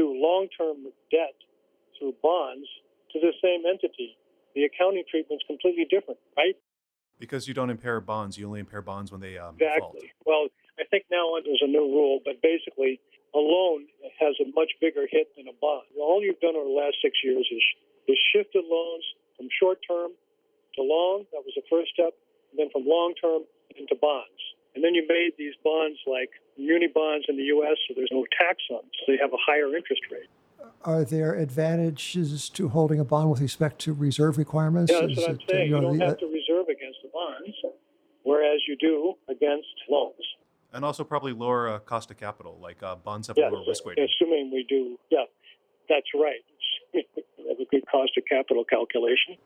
to 0.00 0.08
long-term 0.08 0.88
debt 1.12 1.36
through 1.98 2.16
bonds 2.22 2.64
to 3.12 3.20
the 3.20 3.36
same 3.44 3.68
entity. 3.68 4.16
the 4.54 4.64
accounting 4.64 5.04
treatment's 5.10 5.44
completely 5.46 5.84
different, 5.90 6.18
right? 6.36 6.56
Because 7.18 7.46
you 7.46 7.52
don't 7.52 7.68
impair 7.68 8.00
bonds, 8.00 8.38
you 8.38 8.46
only 8.46 8.60
impair 8.60 8.80
bonds 8.80 9.12
when 9.12 9.20
they 9.20 9.36
um, 9.36 9.56
exactly. 9.60 10.08
Default. 10.08 10.24
Well, 10.24 10.48
I 10.80 10.84
think 10.88 11.04
now 11.12 11.36
there's 11.44 11.60
a 11.62 11.68
new 11.68 11.84
rule, 11.84 12.20
but 12.24 12.40
basically, 12.40 13.00
a 13.34 13.38
loan 13.38 13.86
has 14.18 14.34
a 14.40 14.48
much 14.56 14.72
bigger 14.80 15.04
hit 15.04 15.28
than 15.36 15.46
a 15.46 15.56
bond. 15.60 15.86
All 16.00 16.24
you've 16.24 16.40
done 16.40 16.56
over 16.56 16.64
the 16.64 16.74
last 16.74 16.96
six 17.04 17.20
years 17.22 17.46
is, 17.52 17.64
is 18.08 18.18
shifted 18.32 18.64
loans 18.64 19.04
from 19.36 19.46
short 19.60 19.78
term 19.86 20.10
to 20.76 20.82
long. 20.82 21.28
That 21.32 21.44
was 21.44 21.52
the 21.54 21.62
first 21.68 21.92
step. 21.92 22.16
And 22.50 22.58
then 22.58 22.68
from 22.72 22.88
long 22.88 23.14
term 23.20 23.44
into 23.76 23.94
bonds. 24.00 24.40
And 24.74 24.82
then 24.82 24.94
you 24.94 25.04
made 25.06 25.32
these 25.38 25.54
bonds 25.62 25.98
like 26.06 26.30
muni 26.56 26.88
bonds 26.88 27.26
in 27.28 27.36
the 27.36 27.44
U.S., 27.60 27.76
so 27.86 27.94
there's 27.94 28.10
no 28.12 28.24
tax 28.38 28.58
on 28.70 28.82
them, 28.82 28.90
so 28.98 29.12
they 29.12 29.18
have 29.18 29.32
a 29.32 29.42
higher 29.44 29.74
interest 29.74 30.02
rate. 30.10 30.30
Are 30.84 31.04
there 31.04 31.34
advantages 31.34 32.48
to 32.50 32.68
holding 32.68 33.00
a 33.00 33.04
bond 33.04 33.30
with 33.30 33.40
respect 33.40 33.78
to 33.80 33.92
reserve 33.92 34.38
requirements? 34.38 34.92
Yeah, 34.92 35.06
that's 35.06 35.16
what 35.16 35.28
I'm 35.28 35.34
it, 35.36 35.42
saying. 35.50 35.68
You, 35.70 35.74
know, 35.76 35.80
don't 35.92 35.98
the- 35.98 36.06
have 36.06 36.18
to 36.18 36.26
reserve 36.26 36.68
against 36.68 36.98
the 37.02 37.10
bonds, 37.12 37.56
whereas 38.22 38.60
you 38.66 38.76
do 38.76 39.14
against 39.28 39.68
loans. 39.88 40.14
And 40.72 40.84
also 40.84 41.02
probably 41.02 41.32
lower 41.32 41.68
uh, 41.68 41.78
cost 41.80 42.10
of 42.10 42.16
capital, 42.16 42.58
like 42.62 42.82
uh, 42.82 42.94
bonds 42.96 43.26
have 43.28 43.36
Yes, 43.36 43.50
a 43.50 43.54
lower 43.54 43.64
risk 43.66 43.84
weighting. 43.84 44.06
assuming 44.20 44.50
we 44.52 44.64
do. 44.68 44.96
Yeah, 45.10 45.24
that's 45.88 46.06
right. 46.14 46.40
we 46.94 47.04
have 47.48 47.58
a 47.58 47.64
good 47.70 47.84
cost 47.90 48.12
of 48.16 48.24
capital 48.28 48.64
calculation. 48.64 49.36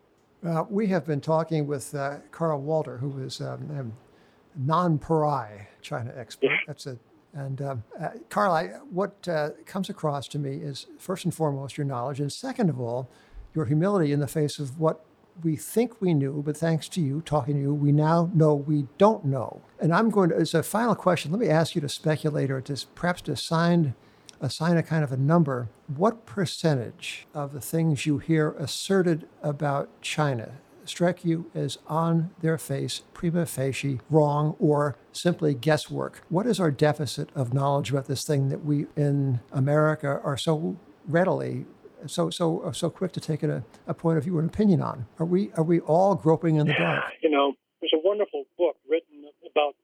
Uh, 0.46 0.64
we 0.68 0.86
have 0.88 1.06
been 1.06 1.22
talking 1.22 1.66
with 1.66 1.94
uh, 1.94 2.16
Carl 2.30 2.60
Walter, 2.60 2.98
who 2.98 3.18
is 3.22 3.40
um, 3.40 3.70
a 3.70 4.60
non-pari 4.60 5.66
China 5.80 6.12
expert. 6.16 6.50
That's 6.66 6.86
a 6.86 6.98
and 7.36 7.60
um, 7.62 7.82
uh, 8.00 8.10
Carl, 8.28 8.52
I, 8.52 8.66
what 8.90 9.26
uh, 9.26 9.50
comes 9.66 9.90
across 9.90 10.28
to 10.28 10.38
me 10.38 10.58
is 10.58 10.86
first 10.98 11.24
and 11.24 11.34
foremost 11.34 11.76
your 11.76 11.84
knowledge, 11.84 12.20
and 12.20 12.32
second 12.32 12.70
of 12.70 12.80
all, 12.80 13.10
your 13.54 13.64
humility 13.64 14.12
in 14.12 14.20
the 14.20 14.28
face 14.28 14.60
of 14.60 14.78
what 14.78 15.04
we 15.42 15.56
think 15.56 16.00
we 16.00 16.14
knew, 16.14 16.42
but 16.44 16.56
thanks 16.56 16.88
to 16.90 17.00
you 17.00 17.22
talking 17.22 17.54
to 17.54 17.60
you, 17.60 17.74
we 17.74 17.92
now 17.92 18.30
know 18.34 18.54
we 18.54 18.86
don't 18.98 19.24
know. 19.24 19.62
And 19.80 19.94
I'm 19.94 20.10
going 20.10 20.30
to, 20.30 20.36
as 20.36 20.54
a 20.54 20.62
final 20.62 20.94
question, 20.94 21.32
let 21.32 21.40
me 21.40 21.48
ask 21.48 21.74
you 21.74 21.80
to 21.80 21.88
speculate 21.88 22.50
or 22.50 22.60
to 22.62 22.86
perhaps 22.94 23.22
to 23.22 23.32
assign 23.32 23.94
assign 24.40 24.76
a 24.76 24.82
kind 24.82 25.02
of 25.02 25.12
a 25.12 25.16
number, 25.16 25.68
what 25.86 26.26
percentage 26.26 27.26
of 27.32 27.52
the 27.52 27.60
things 27.60 28.04
you 28.04 28.18
hear 28.18 28.50
asserted 28.58 29.26
about 29.42 29.88
China 30.02 30.52
strike 30.84 31.24
you 31.24 31.50
as 31.54 31.78
on 31.86 32.30
their 32.40 32.58
face, 32.58 33.02
prima 33.14 33.46
facie, 33.46 34.00
wrong, 34.10 34.54
or 34.58 34.96
simply 35.12 35.54
guesswork? 35.54 36.22
What 36.28 36.46
is 36.46 36.60
our 36.60 36.70
deficit 36.70 37.30
of 37.34 37.54
knowledge 37.54 37.90
about 37.90 38.06
this 38.06 38.24
thing 38.24 38.50
that 38.50 38.64
we 38.64 38.86
in 38.96 39.40
America 39.50 40.20
are 40.22 40.36
so 40.36 40.76
readily 41.06 41.64
so 42.06 42.30
so 42.30 42.70
so 42.72 42.90
quick 42.90 43.12
to 43.12 43.20
take 43.20 43.42
a, 43.42 43.64
a 43.86 43.94
point 43.94 44.18
of 44.18 44.24
view 44.24 44.38
and 44.38 44.48
opinion 44.48 44.82
on? 44.82 45.06
Are 45.18 45.26
we 45.26 45.50
are 45.56 45.64
we 45.64 45.80
all 45.80 46.14
groping 46.14 46.56
in 46.56 46.66
the 46.66 46.74
dark? 46.74 47.04
You 47.22 47.30
know, 47.30 47.54
there's 47.80 47.92
a 47.94 48.06
wonderful 48.06 48.44
book 48.58 48.76
written 48.88 49.30
about 49.50 49.74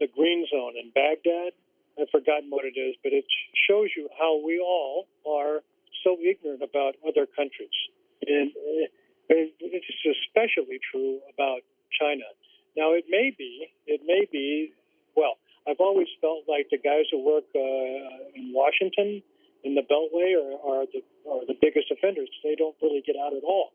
the 0.00 0.08
green 0.08 0.46
zone 0.50 0.74
in 0.80 0.90
Baghdad. 0.90 1.52
I've 2.00 2.10
forgotten 2.10 2.50
what 2.50 2.64
it 2.64 2.78
is, 2.78 2.96
but 3.02 3.12
it 3.12 3.24
shows 3.68 3.88
you 3.96 4.08
how 4.18 4.40
we 4.44 4.58
all 4.58 5.06
are 5.28 5.60
so 6.02 6.16
ignorant 6.18 6.62
about 6.62 6.94
other 7.06 7.26
countries. 7.26 7.76
And 8.26 8.50
it's 9.28 10.06
especially 10.26 10.80
true 10.90 11.20
about 11.32 11.60
China. 11.98 12.24
Now, 12.76 12.92
it 12.92 13.04
may 13.08 13.34
be, 13.36 13.68
it 13.86 14.00
may 14.06 14.26
be, 14.30 14.72
well, 15.16 15.34
I've 15.68 15.80
always 15.80 16.08
felt 16.20 16.44
like 16.48 16.68
the 16.70 16.78
guys 16.78 17.04
who 17.10 17.24
work 17.24 17.44
uh, 17.54 18.34
in 18.34 18.52
Washington, 18.54 19.22
in 19.64 19.74
the 19.74 19.82
Beltway, 19.82 20.34
are, 20.36 20.56
are, 20.64 20.84
the, 20.88 21.00
are 21.28 21.44
the 21.46 21.56
biggest 21.60 21.90
offenders. 21.90 22.28
They 22.42 22.56
don't 22.56 22.76
really 22.80 23.02
get 23.04 23.16
out 23.16 23.32
at 23.32 23.44
all. 23.44 23.72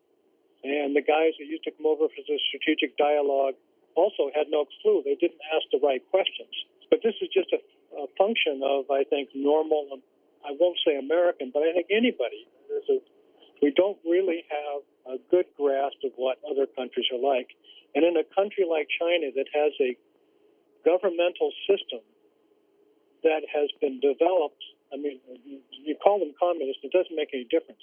And 0.63 0.95
the 0.95 1.05
guys 1.05 1.37
who 1.37 1.45
used 1.45 1.63
to 1.65 1.71
come 1.71 1.85
over 1.85 2.09
for 2.09 2.23
the 2.25 2.39
strategic 2.49 2.97
dialogue 2.97 3.53
also 3.93 4.33
had 4.33 4.49
no 4.49 4.65
clue. 4.81 5.01
They 5.05 5.15
didn't 5.15 5.39
ask 5.53 5.69
the 5.71 5.79
right 5.79 6.01
questions. 6.09 6.51
But 6.89 6.99
this 7.03 7.13
is 7.21 7.29
just 7.29 7.53
a, 7.53 7.61
a 8.01 8.07
function 8.17 8.61
of, 8.65 8.89
I 8.89 9.05
think, 9.05 9.29
normal, 9.35 10.01
I 10.41 10.57
won't 10.57 10.77
say 10.85 10.97
American, 10.97 11.51
but 11.53 11.61
I 11.61 11.73
think 11.73 11.87
anybody. 11.89 12.49
A, 12.89 12.97
we 13.61 13.71
don't 13.71 13.97
really 14.05 14.43
have 14.49 14.81
a 15.15 15.17
good 15.29 15.45
grasp 15.57 16.01
of 16.03 16.11
what 16.17 16.37
other 16.49 16.65
countries 16.65 17.05
are 17.13 17.21
like. 17.21 17.53
And 17.93 18.03
in 18.03 18.17
a 18.17 18.25
country 18.35 18.65
like 18.65 18.89
China 18.99 19.31
that 19.37 19.47
has 19.53 19.71
a 19.79 19.95
governmental 20.83 21.53
system 21.69 22.01
that 23.23 23.41
has 23.53 23.69
been 23.81 23.99
developed, 24.01 24.61
I 24.93 24.97
mean, 24.97 25.19
communist, 26.45 26.85
it 26.85 26.93
doesn't 26.93 27.17
make 27.17 27.33
any 27.33 27.49
difference, 27.49 27.81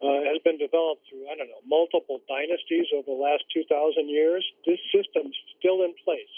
uh, 0.00 0.24
has 0.32 0.40
been 0.40 0.56
developed 0.56 1.04
through, 1.12 1.28
I 1.28 1.36
don't 1.36 1.52
know, 1.52 1.60
multiple 1.68 2.24
dynasties 2.24 2.88
over 2.96 3.04
the 3.04 3.20
last 3.20 3.44
2,000 3.52 3.68
years. 4.08 4.40
This 4.64 4.80
system's 4.88 5.36
still 5.60 5.84
in 5.84 5.92
place. 6.00 6.36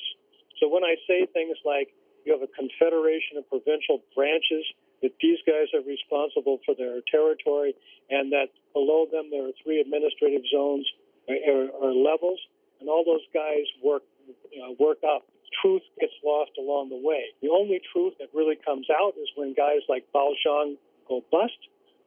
So 0.58 0.66
when 0.66 0.82
I 0.82 0.98
say 1.06 1.30
things 1.30 1.54
like 1.62 1.94
you 2.26 2.34
have 2.34 2.42
a 2.42 2.50
confederation 2.50 3.38
of 3.38 3.46
provincial 3.46 4.02
branches, 4.14 4.66
that 5.02 5.14
these 5.22 5.38
guys 5.46 5.66
are 5.74 5.82
responsible 5.82 6.58
for 6.66 6.74
their 6.74 7.02
territory, 7.10 7.74
and 8.10 8.30
that 8.30 8.54
below 8.72 9.06
them 9.10 9.30
there 9.30 9.46
are 9.46 9.54
three 9.62 9.80
administrative 9.80 10.42
zones 10.50 10.86
or, 11.26 11.70
or 11.70 11.90
levels, 11.90 12.38
and 12.78 12.88
all 12.88 13.02
those 13.06 13.26
guys 13.34 13.66
work 13.82 14.02
you 14.50 14.62
know, 14.62 14.74
work 14.78 14.98
up. 15.02 15.26
Truth 15.60 15.82
gets 16.00 16.14
lost 16.24 16.52
along 16.58 16.88
the 16.88 16.98
way. 16.98 17.34
The 17.42 17.50
only 17.50 17.80
truth 17.92 18.14
that 18.18 18.28
really 18.32 18.56
comes 18.64 18.86
out 18.90 19.14
is 19.20 19.28
when 19.36 19.54
guys 19.54 19.82
like 19.88 20.06
Baoshang 20.14 20.78
go 21.12 21.24
bust, 21.28 21.60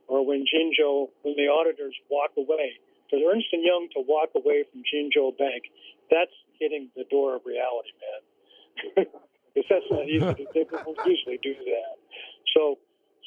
or 0.07 0.25
when 0.25 0.45
Jinzhou, 0.49 1.09
when 1.21 1.35
the 1.37 1.47
auditors 1.47 1.93
walk 2.09 2.33
away. 2.37 2.81
For 3.09 3.21
Ernst 3.21 3.53
and 3.53 3.61
Young 3.61 3.87
to 3.93 4.01
walk 4.01 4.33
away 4.33 4.65
from 4.65 4.81
Jinzhou 4.81 5.37
Bank, 5.37 5.69
that's 6.09 6.33
hitting 6.59 6.89
the 6.97 7.05
door 7.13 7.35
of 7.37 7.45
reality, 7.45 7.93
man. 8.01 9.05
because 9.55 9.69
that's 9.69 9.89
not 9.89 10.09
easy. 10.09 10.25
To, 10.25 10.45
they 10.53 10.65
don't 10.65 10.99
usually 11.05 11.39
do 11.41 11.53
that. 11.53 11.95
So, 12.57 12.77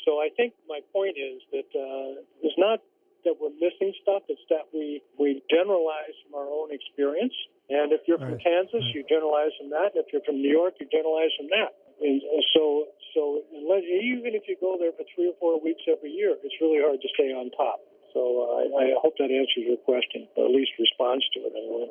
so 0.04 0.18
I 0.20 0.28
think 0.36 0.54
my 0.68 0.80
point 0.92 1.16
is 1.16 1.40
that 1.52 1.68
uh, 1.72 2.22
it's 2.42 2.58
not 2.58 2.80
that 3.24 3.34
we're 3.40 3.54
missing 3.56 3.94
stuff; 4.02 4.22
it's 4.28 4.42
that 4.50 4.68
we 4.74 5.02
we 5.18 5.42
generalize 5.50 6.14
from 6.26 6.38
our 6.38 6.48
own 6.48 6.68
experience. 6.74 7.34
And 7.68 7.92
if 7.92 8.00
you're 8.08 8.18
from 8.18 8.40
Right. 8.40 8.44
Kansas, 8.44 8.84
you 8.94 9.04
generalize 9.08 9.52
from 9.60 9.68
that. 9.70 9.92
And 9.92 10.00
if 10.00 10.08
you're 10.12 10.24
from 10.24 10.40
New 10.40 10.50
York, 10.50 10.80
you 10.80 10.88
generalize 10.88 11.32
from 11.36 11.48
that. 11.52 11.76
And 12.00 12.22
so, 12.54 12.88
so 13.18 13.42
unless, 13.50 13.82
even 13.82 14.38
if 14.38 14.46
you 14.46 14.54
go 14.62 14.78
there 14.78 14.94
for 14.94 15.02
three 15.10 15.26
or 15.26 15.34
four 15.42 15.58
weeks 15.58 15.82
every 15.90 16.10
year, 16.10 16.38
it's 16.38 16.54
really 16.62 16.78
hard 16.78 17.02
to 17.02 17.08
stay 17.18 17.34
on 17.34 17.50
top. 17.58 17.82
So 18.14 18.46
uh, 18.46 18.78
I, 18.78 18.94
I 18.94 18.98
hope 19.02 19.18
that 19.18 19.34
answers 19.34 19.66
your 19.66 19.76
question, 19.82 20.28
or 20.36 20.46
at 20.46 20.54
least 20.54 20.70
responds 20.78 21.26
to 21.34 21.40
it 21.40 21.52
anyway. 21.58 21.90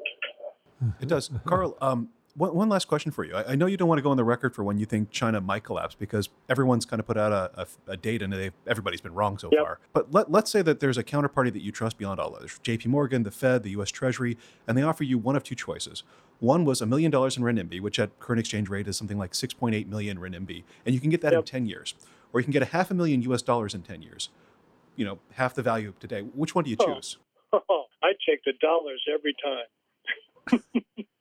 It 1.01 1.09
does. 1.09 1.29
Carl, 1.45 1.75
um, 1.81 2.09
one, 2.37 2.53
one 2.53 2.69
last 2.69 2.87
question 2.87 3.11
for 3.11 3.23
you. 3.25 3.35
I, 3.35 3.51
I 3.51 3.55
know 3.55 3.65
you 3.65 3.77
don't 3.77 3.87
want 3.87 3.97
to 3.99 4.03
go 4.03 4.11
on 4.11 4.17
the 4.17 4.23
record 4.23 4.53
for 4.55 4.63
when 4.63 4.77
you 4.77 4.85
think 4.85 5.09
China 5.11 5.41
might 5.41 5.63
collapse 5.63 5.95
because 5.95 6.29
everyone's 6.49 6.85
kind 6.85 6.99
of 6.99 7.07
put 7.07 7.17
out 7.17 7.31
a, 7.31 7.61
a, 7.61 7.67
a 7.93 7.97
date 7.97 8.21
and 8.21 8.51
everybody's 8.67 9.01
been 9.01 9.13
wrong 9.13 9.37
so 9.37 9.49
Yep. 9.51 9.61
far. 9.61 9.79
But 9.93 10.11
let, 10.13 10.31
let's 10.31 10.51
say 10.51 10.61
that 10.61 10.79
there's 10.79 10.97
a 10.97 11.03
counterparty 11.03 11.51
that 11.51 11.61
you 11.61 11.71
trust 11.71 11.97
beyond 11.97 12.19
all 12.19 12.35
others 12.35 12.59
JP 12.63 12.87
Morgan, 12.87 13.23
the 13.23 13.31
Fed, 13.31 13.63
the 13.63 13.71
US 13.71 13.89
Treasury, 13.91 14.37
and 14.67 14.77
they 14.77 14.83
offer 14.83 15.03
you 15.03 15.17
one 15.17 15.35
of 15.35 15.43
two 15.43 15.55
choices. 15.55 16.03
One 16.39 16.65
was 16.65 16.81
a 16.81 16.85
million 16.85 17.09
dollars 17.09 17.35
in 17.35 17.43
renminbi, 17.43 17.81
which 17.81 17.97
at 17.97 18.17
current 18.19 18.39
exchange 18.39 18.69
rate 18.69 18.87
is 18.87 18.95
something 18.95 19.17
like 19.17 19.31
6.8 19.31 19.87
million 19.87 20.19
renminbi, 20.19 20.63
and 20.85 20.93
you 20.93 21.01
can 21.01 21.09
get 21.09 21.21
that 21.21 21.33
in 21.33 21.41
10 21.43 21.65
years. 21.65 21.95
Or 22.31 22.39
you 22.39 22.43
can 22.43 22.53
get 22.53 22.61
a 22.61 22.65
half 22.65 22.91
a 22.91 22.93
million 22.93 23.21
US 23.23 23.41
dollars 23.41 23.73
in 23.73 23.81
10 23.81 24.01
years. 24.03 24.29
You 24.95 25.05
know, 25.05 25.19
half 25.33 25.55
the 25.55 25.63
value 25.63 25.89
of 25.89 25.99
today. 25.99 26.21
Which 26.21 26.53
one 26.53 26.63
do 26.65 26.69
you 26.69 26.77
Oh. 26.79 26.95
choose? 26.95 27.17
I 27.53 28.11
take 28.29 28.43
the 28.45 28.53
dollars 28.61 29.01
every 29.11 29.33
time. 29.43 30.63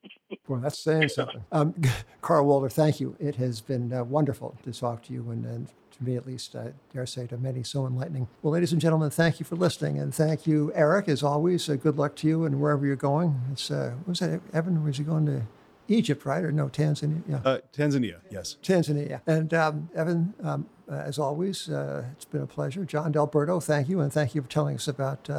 Well, 0.48 0.60
that's 0.60 0.78
saying 0.78 1.08
something. 1.08 1.44
Um, 1.52 1.74
Carl 2.20 2.46
Walter, 2.46 2.68
thank 2.68 3.00
you. 3.00 3.16
It 3.18 3.36
has 3.36 3.60
been 3.60 3.92
uh, 3.92 4.04
wonderful 4.04 4.56
to 4.64 4.72
talk 4.72 5.02
to 5.04 5.12
you, 5.12 5.30
and, 5.30 5.44
and 5.44 5.68
to 5.96 6.04
me 6.04 6.16
at 6.16 6.26
least, 6.26 6.54
I 6.54 6.72
dare 6.92 7.06
say 7.06 7.26
to 7.28 7.36
many, 7.36 7.62
so 7.62 7.86
enlightening. 7.86 8.28
Well, 8.42 8.52
ladies 8.52 8.72
and 8.72 8.80
gentlemen, 8.80 9.10
thank 9.10 9.40
you 9.40 9.46
for 9.46 9.56
listening, 9.56 9.98
and 9.98 10.14
thank 10.14 10.46
you, 10.46 10.72
Eric, 10.74 11.08
as 11.08 11.22
always. 11.22 11.68
Uh, 11.68 11.74
good 11.74 11.96
luck 11.96 12.16
to 12.16 12.28
you 12.28 12.44
and 12.44 12.60
wherever 12.60 12.86
you're 12.86 12.96
going. 12.96 13.40
It's 13.52 13.70
uh, 13.70 13.94
what 13.98 14.08
was 14.08 14.18
that, 14.20 14.40
Evan? 14.52 14.84
Was 14.84 14.98
he 14.98 15.04
going 15.04 15.26
to 15.26 15.42
Egypt, 15.88 16.24
right, 16.24 16.44
or 16.44 16.52
no, 16.52 16.68
Tanzania? 16.68 17.22
Yeah. 17.28 17.40
Uh, 17.44 17.58
Tanzania, 17.72 18.16
yes. 18.30 18.56
Tanzania. 18.62 19.20
And 19.26 19.54
um, 19.54 19.88
Evan, 19.94 20.34
um, 20.42 20.66
uh, 20.90 20.96
as 20.96 21.18
always, 21.18 21.68
uh, 21.68 22.04
it's 22.12 22.24
been 22.24 22.42
a 22.42 22.46
pleasure. 22.46 22.84
John 22.84 23.12
Delberto, 23.12 23.62
thank 23.62 23.88
you, 23.88 24.00
and 24.00 24.12
thank 24.12 24.34
you 24.34 24.42
for 24.42 24.48
telling 24.48 24.76
us 24.76 24.88
about 24.88 25.30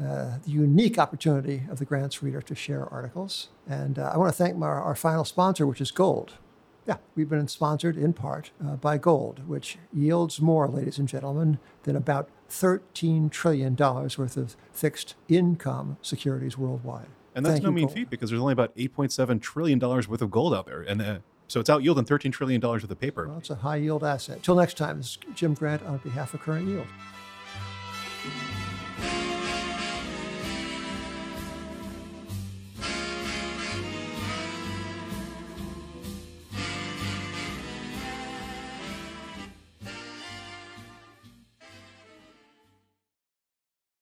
uh, 0.00 0.38
the 0.44 0.50
unique 0.50 0.98
opportunity 0.98 1.62
of 1.70 1.78
the 1.78 1.84
Grants 1.84 2.22
Reader 2.22 2.40
to 2.42 2.54
share 2.54 2.86
articles. 2.86 3.48
And 3.68 3.98
uh, 3.98 4.10
I 4.14 4.16
want 4.16 4.32
to 4.32 4.36
thank 4.36 4.56
my, 4.56 4.66
our 4.66 4.94
final 4.94 5.24
sponsor, 5.24 5.66
which 5.66 5.80
is 5.80 5.90
Gold. 5.90 6.34
Yeah, 6.86 6.96
we've 7.14 7.28
been 7.28 7.48
sponsored 7.48 7.96
in 7.96 8.12
part 8.14 8.50
uh, 8.64 8.76
by 8.76 8.96
Gold, 8.96 9.46
which 9.46 9.76
yields 9.92 10.40
more, 10.40 10.68
ladies 10.68 10.98
and 10.98 11.06
gentlemen, 11.06 11.58
than 11.82 11.96
about 11.96 12.30
$13 12.48 13.30
trillion 13.30 13.76
worth 13.76 14.36
of 14.36 14.56
fixed 14.72 15.14
income 15.28 15.98
securities 16.00 16.56
worldwide. 16.56 17.08
And 17.34 17.44
that's 17.44 17.54
Thank 17.54 17.64
no 17.64 17.68
you, 17.70 17.74
mean 17.74 17.84
Gold. 17.86 17.94
feat 17.94 18.10
because 18.10 18.30
there's 18.30 18.40
only 18.40 18.54
about 18.54 18.74
8.7 18.76 19.40
trillion 19.42 19.78
dollars 19.78 20.08
worth 20.08 20.22
of 20.22 20.30
gold 20.30 20.54
out 20.54 20.66
there, 20.66 20.80
and 20.80 21.02
uh, 21.02 21.18
so 21.46 21.60
it's 21.60 21.68
out 21.70 21.82
yielding 21.82 22.04
13 22.04 22.32
trillion 22.32 22.60
dollars 22.60 22.82
worth 22.82 22.90
of 22.90 22.98
paper. 23.00 23.28
Well, 23.28 23.38
it's 23.38 23.50
a 23.50 23.56
high 23.56 23.76
yield 23.76 24.02
asset. 24.02 24.42
Till 24.42 24.56
next 24.56 24.76
time, 24.78 24.96
this 24.98 25.06
is 25.08 25.18
Jim 25.34 25.54
Grant 25.54 25.82
on 25.82 25.98
behalf 25.98 26.32
of 26.34 26.40
Current 26.40 26.66
Yield. 26.68 26.86